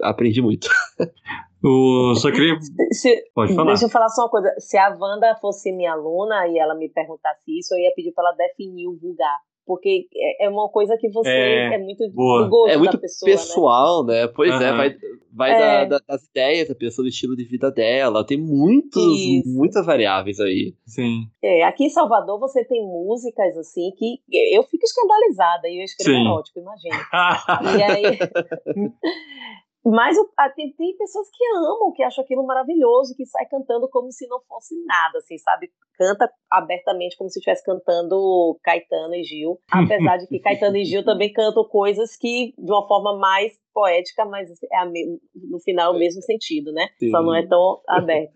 [0.00, 0.68] aprendi muito.
[1.64, 2.56] O, só queria.
[2.92, 3.72] Se, Pode falar.
[3.72, 4.54] Deixa eu falar só uma coisa.
[4.58, 8.28] Se a Wanda fosse minha aluna e ela me perguntasse isso, eu ia pedir para
[8.28, 9.36] ela definir o vulgar.
[9.66, 12.48] Porque é, é uma coisa que você é, é muito boa.
[12.48, 13.36] gosto É muito pessoa, né?
[13.36, 14.20] pessoal, né?
[14.22, 14.28] né?
[14.28, 14.62] Pois uhum.
[14.62, 14.96] é, vai,
[15.32, 15.86] vai é.
[15.86, 18.24] Da, das ideias da pessoa, do estilo de vida dela.
[18.24, 19.02] Tem muitos,
[19.44, 20.74] muitas variáveis aí.
[20.86, 21.24] Sim.
[21.42, 24.20] É, aqui em Salvador você tem músicas assim que
[24.54, 26.96] eu fico escandalizada e eu escrevo erótico, imagina.
[27.76, 28.18] e aí.
[29.88, 30.16] Mas
[30.56, 34.40] tem, tem, pessoas que amam, que acham aquilo maravilhoso, que sai cantando como se não
[34.48, 35.70] fosse nada, assim, sabe?
[35.96, 39.60] Canta abertamente como se estivesse cantando Caetano e Gil.
[39.70, 44.24] Apesar de que Caetano e Gil também cantam coisas que, de uma forma mais poética,
[44.24, 46.88] mas é a, no final o mesmo sentido, né?
[46.98, 47.10] Sim.
[47.10, 48.32] Só não é tão aberto.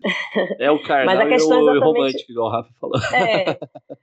[0.59, 2.99] É o carnal mas a questão e o exatamente, romântico, igual o Rafa falou.
[3.11, 3.57] É,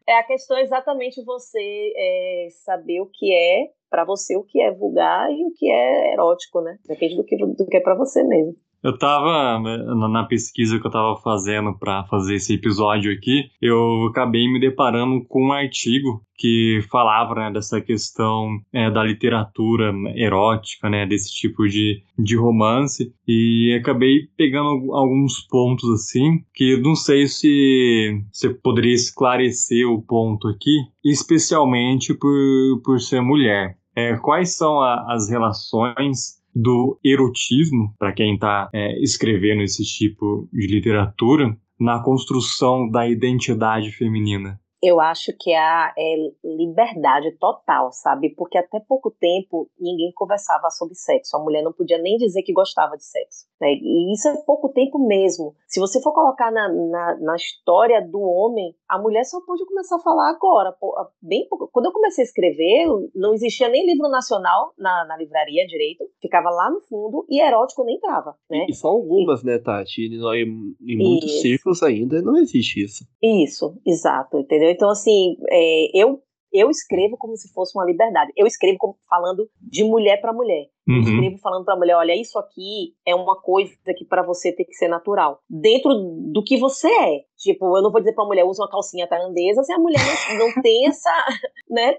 [0.09, 4.73] é a questão exatamente você é, saber o que é para você o que é
[4.73, 6.77] vulgar e o que é erótico, né?
[6.86, 8.56] Depende do que, do que é para você mesmo.
[8.83, 9.77] Eu tava né,
[10.09, 15.25] na pesquisa que eu tava fazendo para fazer esse episódio aqui, eu acabei me deparando
[15.27, 21.67] com um artigo que falava né, dessa questão é, da literatura erótica, né, desse tipo
[21.67, 28.95] de, de romance, e acabei pegando alguns pontos assim, que não sei se você poderia
[28.95, 33.77] esclarecer o ponto aqui, especialmente por, por ser mulher.
[33.97, 40.49] É, quais são a, as relações do erotismo, para quem está é, escrevendo esse tipo
[40.53, 44.59] de literatura, na construção da identidade feminina?
[44.83, 46.15] eu acho que a é
[46.45, 48.31] liberdade total, sabe?
[48.37, 51.37] Porque até pouco tempo ninguém conversava sobre sexo.
[51.37, 53.47] A mulher não podia nem dizer que gostava de sexo.
[53.61, 53.73] Né?
[53.73, 55.55] E isso é pouco tempo mesmo.
[55.67, 59.97] Se você for colocar na, na, na história do homem, a mulher só pôde começar
[59.97, 60.74] a falar agora.
[61.20, 61.69] Bem pouco.
[61.73, 66.05] Quando eu comecei a escrever, não existia nem livro nacional na, na livraria direito.
[66.20, 68.35] Ficava lá no fundo e erótico nem entrava.
[68.51, 68.66] Né?
[68.69, 70.06] E só algumas, e, né, Tati?
[70.06, 71.43] Em, em muitos isso.
[71.43, 73.05] círculos ainda não existe isso.
[73.23, 74.70] Isso, exato, entendeu?
[74.70, 76.23] Então, assim, é, eu
[76.53, 78.33] eu escrevo como se fosse uma liberdade.
[78.37, 80.66] Eu escrevo como, falando de mulher para mulher.
[80.89, 80.97] Uhum.
[80.97, 84.66] Eu escrevo falando para mulher, olha, isso aqui é uma coisa que para você tem
[84.66, 85.41] que ser natural.
[85.49, 85.91] Dentro
[86.33, 87.20] do que você é.
[87.37, 90.01] Tipo, eu não vou dizer para mulher, usa uma calcinha tailandesa se a mulher
[90.31, 91.11] não, não tem essa,
[91.69, 91.95] né?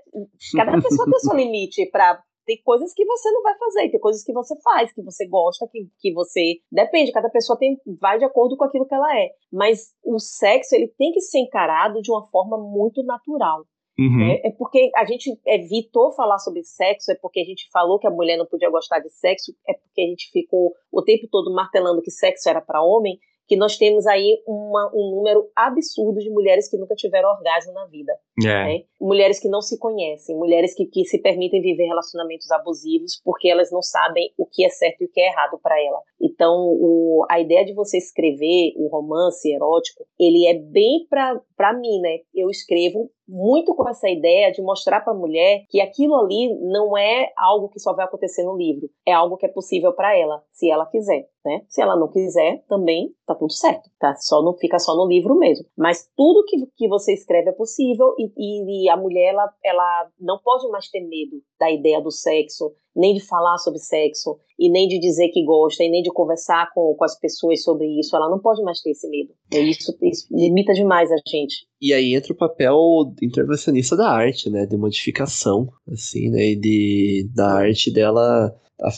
[0.56, 4.24] Cada pessoa tem seu limite para tem coisas que você não vai fazer, tem coisas
[4.24, 6.56] que você faz, que você gosta, que, que você.
[6.72, 9.30] Depende, cada pessoa tem, vai de acordo com aquilo que ela é.
[9.54, 13.66] Mas o sexo, ele tem que ser encarado de uma forma muito natural.
[14.00, 14.32] Uhum.
[14.32, 18.08] É, é, porque a gente evitou falar sobre sexo, é porque a gente falou que
[18.08, 21.54] a mulher não podia gostar de sexo, é porque a gente ficou o tempo todo
[21.54, 23.20] martelando que sexo era para homem,
[23.50, 27.88] que nós temos aí uma, um número absurdo de mulheres que nunca tiveram orgasmo na
[27.88, 28.14] vida.
[28.46, 28.46] É.
[28.46, 28.84] Né?
[29.02, 33.72] Mulheres que não se conhecem, mulheres que, que se permitem viver relacionamentos abusivos porque elas
[33.72, 36.00] não sabem o que é certo e o que é errado para ela.
[36.22, 41.74] Então, o, a ideia de você escrever o um romance erótico, ele é bem para
[41.74, 42.20] mim, né?
[42.34, 46.98] Eu escrevo muito com essa ideia de mostrar para a mulher que aquilo ali não
[46.98, 50.44] é algo que só vai acontecer no livro, é algo que é possível para ela,
[50.52, 51.62] se ela quiser, né?
[51.70, 54.16] Se ela não quiser, também tá tudo certo, tá?
[54.16, 55.66] Só não fica só no livro mesmo.
[55.78, 60.10] Mas tudo que, que você escreve é possível e, e, e a mulher ela, ela
[60.20, 64.70] não pode mais ter medo da ideia do sexo, nem de falar sobre sexo, e
[64.70, 68.16] nem de dizer que gosta, e nem de conversar com, com as pessoas sobre isso.
[68.16, 69.34] Ela não pode mais ter esse medo.
[69.52, 71.66] Isso, isso limita demais a gente.
[71.82, 72.78] E aí entra o papel
[73.22, 74.66] intervencionista da arte, né?
[74.66, 76.52] De modificação, assim, né?
[76.52, 78.54] E de, da arte dela,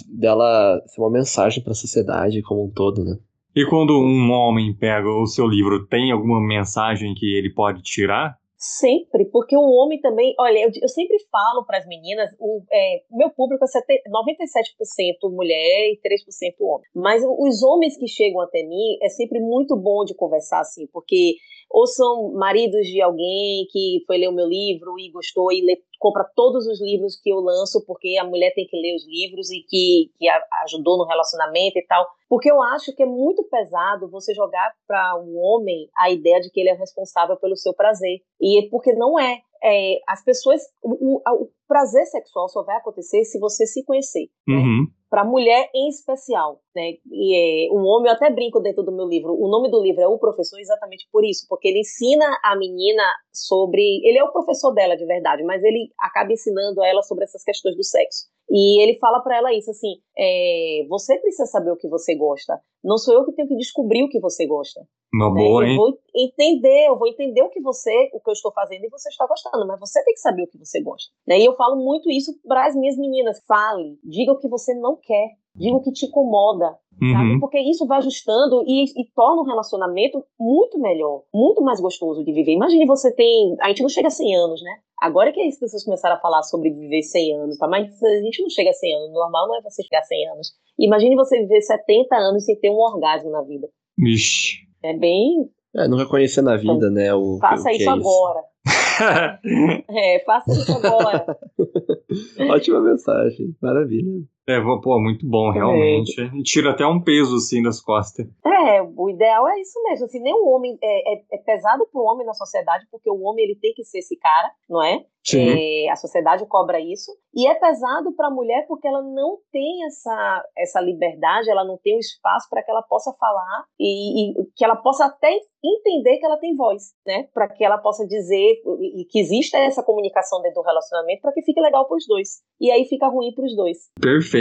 [0.08, 3.18] dela ser uma mensagem para a sociedade como um todo, né?
[3.56, 8.38] E quando um homem pega o seu livro, tem alguma mensagem que ele pode tirar?
[8.64, 10.36] Sempre, porque o homem também.
[10.40, 15.90] Olha, eu, eu sempre falo para as meninas: o é, meu público é 97% mulher
[15.90, 16.88] e 3% homem.
[16.94, 21.38] Mas os homens que chegam até mim é sempre muito bom de conversar assim, porque
[21.74, 25.82] ou são maridos de alguém que foi ler o meu livro e gostou e lê,
[26.00, 29.52] compra todos os livros que eu lanço, porque a mulher tem que ler os livros
[29.52, 30.28] e que, que
[30.64, 32.06] ajudou no relacionamento e tal.
[32.28, 36.50] Porque eu acho que é muito pesado você jogar para um homem a ideia de
[36.50, 38.20] que ele é responsável pelo seu prazer.
[38.40, 40.62] E é porque não é é, as pessoas.
[40.82, 44.28] O, o, o, prazer sexual só vai acontecer se você se conhecer.
[44.46, 44.56] Né?
[44.56, 44.82] Uhum.
[44.82, 44.88] Né?
[45.10, 46.60] Para mulher em especial.
[46.76, 46.96] Né?
[47.10, 49.34] E é, um homem, eu até brinco dentro do meu livro.
[49.34, 53.04] O nome do livro é O Professor, exatamente por isso, porque ele ensina a menina
[53.32, 54.02] sobre.
[54.04, 57.44] Ele é o professor dela de verdade, mas ele acaba ensinando a ela sobre essas
[57.44, 58.28] questões do sexo.
[58.50, 62.60] E ele fala para ela isso assim: é, você precisa saber o que você gosta.
[62.84, 64.82] Não sou eu que tenho que descobrir o que você gosta.
[65.14, 65.42] Uma né?
[65.42, 65.72] boa, hein?
[65.72, 68.90] Eu vou entender, eu vou entender o que você, o que eu estou fazendo e
[68.90, 71.12] você está gostando, mas você tem que saber o que você gosta.
[71.28, 71.40] Né?
[71.40, 73.42] E eu falo muito isso para as minhas meninas.
[73.46, 77.40] Fale, diga o que você não quer, diga o que te incomoda, Uhum.
[77.40, 82.32] Porque isso vai ajustando e, e, torna um relacionamento muito melhor, muito mais gostoso de
[82.32, 82.52] viver.
[82.52, 83.56] Imagine você tem.
[83.60, 84.72] A gente não chega a 100 anos, né?
[85.02, 87.68] Agora que as pessoas começaram a falar sobre viver 100 anos, tá?
[87.68, 89.10] mas a gente não chega a 100 anos.
[89.10, 90.52] O normal não é você chegar a 100 anos.
[90.78, 93.68] Imagine você viver 70 anos sem ter um orgasmo na vida.
[93.98, 94.58] Vixe.
[94.84, 95.50] É bem.
[95.76, 97.14] É, não reconhecer na vida, então, né?
[97.16, 98.44] O, faça o isso é agora.
[99.90, 101.38] é, faça isso agora.
[102.54, 104.22] Ótima mensagem, maravilha.
[104.58, 106.22] É, pô, muito bom, realmente.
[106.22, 106.30] É.
[106.44, 108.28] Tira até um peso, assim, das costas.
[108.46, 110.06] É, o ideal é isso mesmo.
[110.06, 113.22] Assim, nem o homem é, é, é pesado para o homem na sociedade, porque o
[113.22, 115.06] homem ele tem que ser esse cara, não é?
[115.38, 117.12] É, a sociedade cobra isso.
[117.34, 121.78] E é pesado para a mulher porque ela não tem essa, essa liberdade, ela não
[121.78, 125.30] tem o espaço para que ela possa falar e, e, que ela possa até
[125.64, 127.28] entender que ela tem voz, né?
[127.34, 131.44] Para que ela possa dizer e, que exista essa comunicação dentro do relacionamento para que
[131.44, 132.42] fique legal para os dois.
[132.60, 133.78] E aí fica ruim para os dois.
[134.02, 134.41] Perfeito.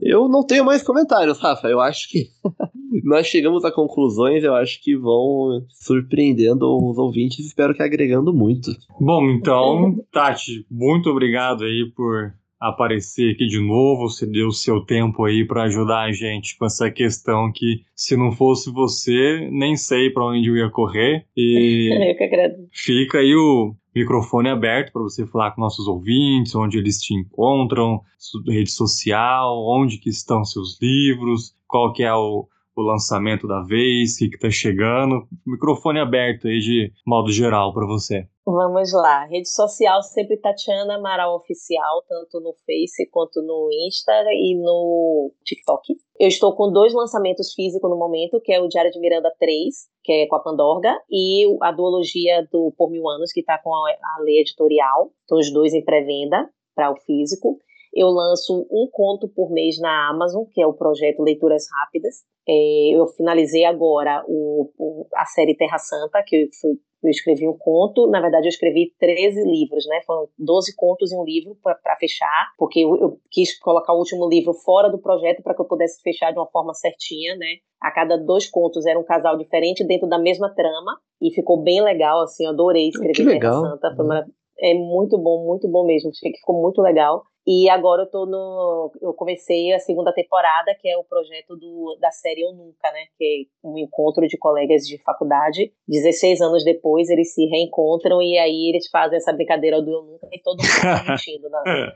[0.00, 1.68] Eu não tenho mais comentários, Rafa.
[1.68, 2.28] Eu acho que
[3.04, 8.70] nós chegamos a conclusões, eu acho que vão surpreendendo os ouvintes, espero que agregando muito.
[8.98, 14.80] Bom, então, Tati, muito obrigado aí por aparecer aqui de novo, você deu o seu
[14.84, 19.76] tempo aí para ajudar a gente com essa questão que se não fosse você, nem
[19.76, 21.24] sei para onde eu ia correr.
[21.34, 22.68] E eu que agradeço.
[22.72, 28.02] Fica aí o microfone aberto para você falar com nossos ouvintes, onde eles te encontram,
[28.46, 32.46] rede social, onde que estão seus livros, qual que é o,
[32.76, 35.26] o lançamento da vez, o que está chegando.
[35.46, 38.26] Microfone aberto aí de modo geral para você.
[38.52, 39.26] Vamos lá.
[39.26, 45.94] Rede social sempre Tatiana Amaral Oficial, tanto no Face quanto no Insta e no TikTok.
[46.18, 49.74] Eu estou com dois lançamentos físicos no momento, que é o Diário de Miranda 3,
[50.02, 53.72] que é com a Pandorga, e a duologia do Por Mil Anos, que está com
[53.72, 55.12] a, lei editorial.
[55.20, 57.56] Estão os dois em pré-venda para o físico.
[57.94, 62.24] Eu lanço um conto por mês na Amazon, que é o projeto Leituras Rápidas.
[62.48, 66.72] É, eu finalizei agora o, a série Terra Santa, que foi
[67.02, 70.00] eu escrevi um conto, na verdade eu escrevi 13 livros, né?
[70.06, 74.28] Foram 12 contos e um livro para fechar, porque eu, eu, quis colocar o último
[74.28, 77.56] livro fora do projeto para que eu pudesse fechar de uma forma certinha, né?
[77.80, 81.82] A cada dois contos era um casal diferente dentro da mesma trama e ficou bem
[81.82, 84.26] legal, assim, eu adorei escrever Terra Santa, foi uma,
[84.58, 87.22] é muito bom, muito bom mesmo, achei que ficou muito legal.
[87.46, 88.92] E agora eu tô no.
[89.00, 93.06] Eu comecei a segunda temporada, que é o projeto do, da série Eu Nunca, né?
[93.16, 95.72] Que é um encontro de colegas de faculdade.
[95.88, 100.28] 16 anos depois, eles se reencontram e aí eles fazem essa brincadeira do Eu Nunca
[100.30, 101.48] e todo mundo tá mentindo.
[101.48, 101.92] Né?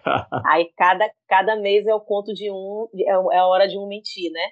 [0.46, 3.86] aí cada, cada mês é o conto de um, é, é a hora de um
[3.86, 4.48] mentir, né?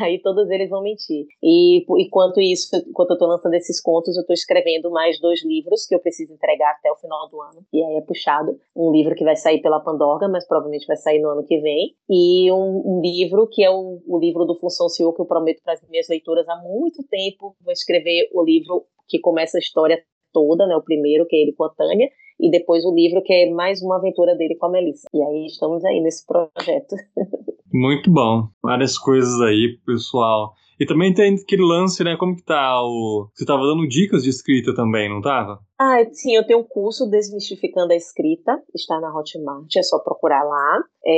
[0.00, 1.26] Aí todos eles vão mentir.
[1.42, 5.86] E enquanto isso, enquanto eu estou lançando esses contos, eu estou escrevendo mais dois livros
[5.86, 7.64] que eu preciso entregar até o final do ano.
[7.72, 8.58] E aí é puxado.
[8.74, 11.94] Um livro que vai sair pela Pandorga, mas provavelmente vai sair no ano que vem.
[12.08, 15.62] E um, um livro que é o, o, livro do Função CEO que eu prometo
[15.62, 17.56] para as minhas leituras há muito tempo.
[17.62, 20.02] Vou escrever o livro que começa a história
[20.32, 20.76] toda, né?
[20.76, 23.82] O primeiro, que é ele com a Tânia e depois o livro que é mais
[23.82, 25.08] uma aventura dele com a Melissa.
[25.12, 26.94] E aí estamos aí nesse projeto.
[27.72, 28.48] Muito bom.
[28.62, 30.54] Várias coisas aí, pessoal.
[30.78, 32.16] E também tem aquele lance, né?
[32.16, 33.28] Como que tá o.
[33.34, 35.58] Você tava dando dicas de escrita também, não tava?
[35.78, 40.42] Ah, sim, eu tenho um curso Desmistificando a Escrita, está na Hotmart, é só procurar
[40.42, 40.82] lá.
[41.04, 41.12] É...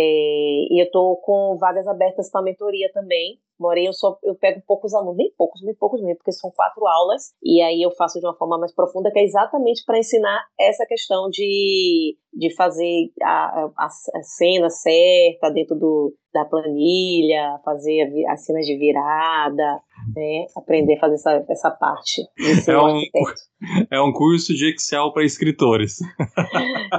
[0.70, 3.38] E eu tô com vagas abertas para mentoria também.
[3.58, 6.86] Porém, eu só eu pego poucos alunos, bem poucos, bem poucos mesmo, porque são quatro
[6.86, 10.44] aulas, e aí eu faço de uma forma mais profunda, que é exatamente para ensinar
[10.58, 18.08] essa questão de, de fazer a, a, a cena certa dentro do, da planilha, fazer
[18.28, 19.80] as cenas de virada,
[20.14, 20.46] né?
[20.56, 22.22] Aprender a fazer essa, essa parte.
[22.66, 23.00] É um,
[23.90, 25.98] é um curso de Excel para escritores.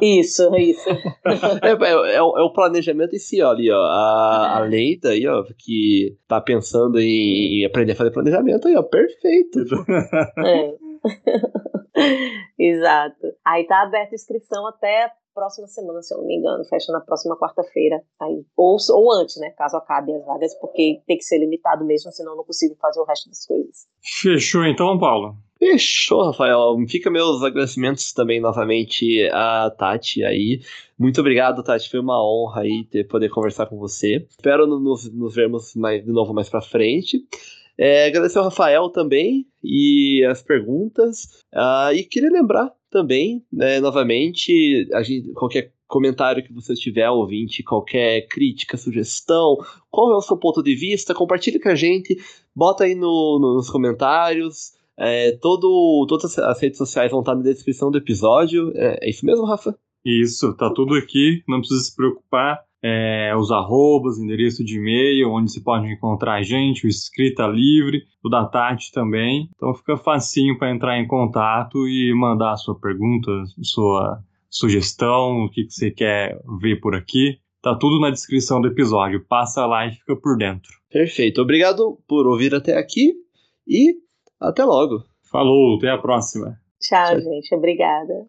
[0.02, 0.90] Isso, isso.
[0.90, 3.82] É, é, é, é, o planejamento em si, ó, ali, ó.
[3.82, 8.76] A, a Leita aí, ó, que tá pensando em, em aprender a fazer planejamento aí,
[8.76, 9.60] ó, perfeito.
[10.46, 10.90] É.
[12.58, 13.28] Exato.
[13.46, 17.00] Aí tá aberta a inscrição até próxima semana, se eu não me engano, fecha na
[17.00, 18.02] próxima quarta-feira.
[18.22, 19.52] Aí, ou, ou antes, né?
[19.52, 23.00] Caso acabe as vagas, porque tem que ser limitado mesmo, senão eu não consigo fazer
[23.00, 23.88] o resto das coisas.
[24.02, 25.36] Fechou então, Paulo.
[25.58, 26.76] Fechou, Rafael.
[26.88, 30.62] Fica meus agradecimentos também novamente a Tati aí.
[30.98, 31.90] Muito obrigado, Tati.
[31.90, 34.26] Foi uma honra aí ter, poder conversar com você.
[34.30, 37.26] Espero nos, nos vermos mais, de novo mais pra frente.
[37.78, 41.44] É, agradecer ao Rafael também e as perguntas.
[41.54, 47.64] Uh, e queria lembrar também, né, novamente, a gente, qualquer comentário que você tiver, ouvinte,
[47.64, 49.58] qualquer crítica, sugestão,
[49.90, 52.16] qual é o seu ponto de vista, compartilhe com a gente,
[52.56, 54.78] bota aí no, nos comentários.
[54.98, 58.72] É, todo, todas as redes sociais vão estar na descrição do episódio.
[58.76, 59.76] É, é isso mesmo, Rafa?
[60.06, 62.64] Isso, tá tudo aqui, não precisa se preocupar.
[62.82, 68.04] É, os arrobas, endereço de e-mail, onde você pode encontrar a gente, o Escrita Livre,
[68.24, 69.50] o da Tati também.
[69.56, 73.30] Então fica facinho para entrar em contato e mandar a sua pergunta,
[73.62, 77.38] sua sugestão, o que, que você quer ver por aqui.
[77.62, 79.26] Tá tudo na descrição do episódio.
[79.28, 80.72] Passa lá e fica por dentro.
[80.90, 81.42] Perfeito.
[81.42, 83.14] Obrigado por ouvir até aqui
[83.68, 83.96] e
[84.40, 85.04] até logo.
[85.30, 86.58] Falou, até a próxima.
[86.80, 87.22] Tchau, Tchau.
[87.22, 87.54] gente.
[87.54, 88.28] Obrigada.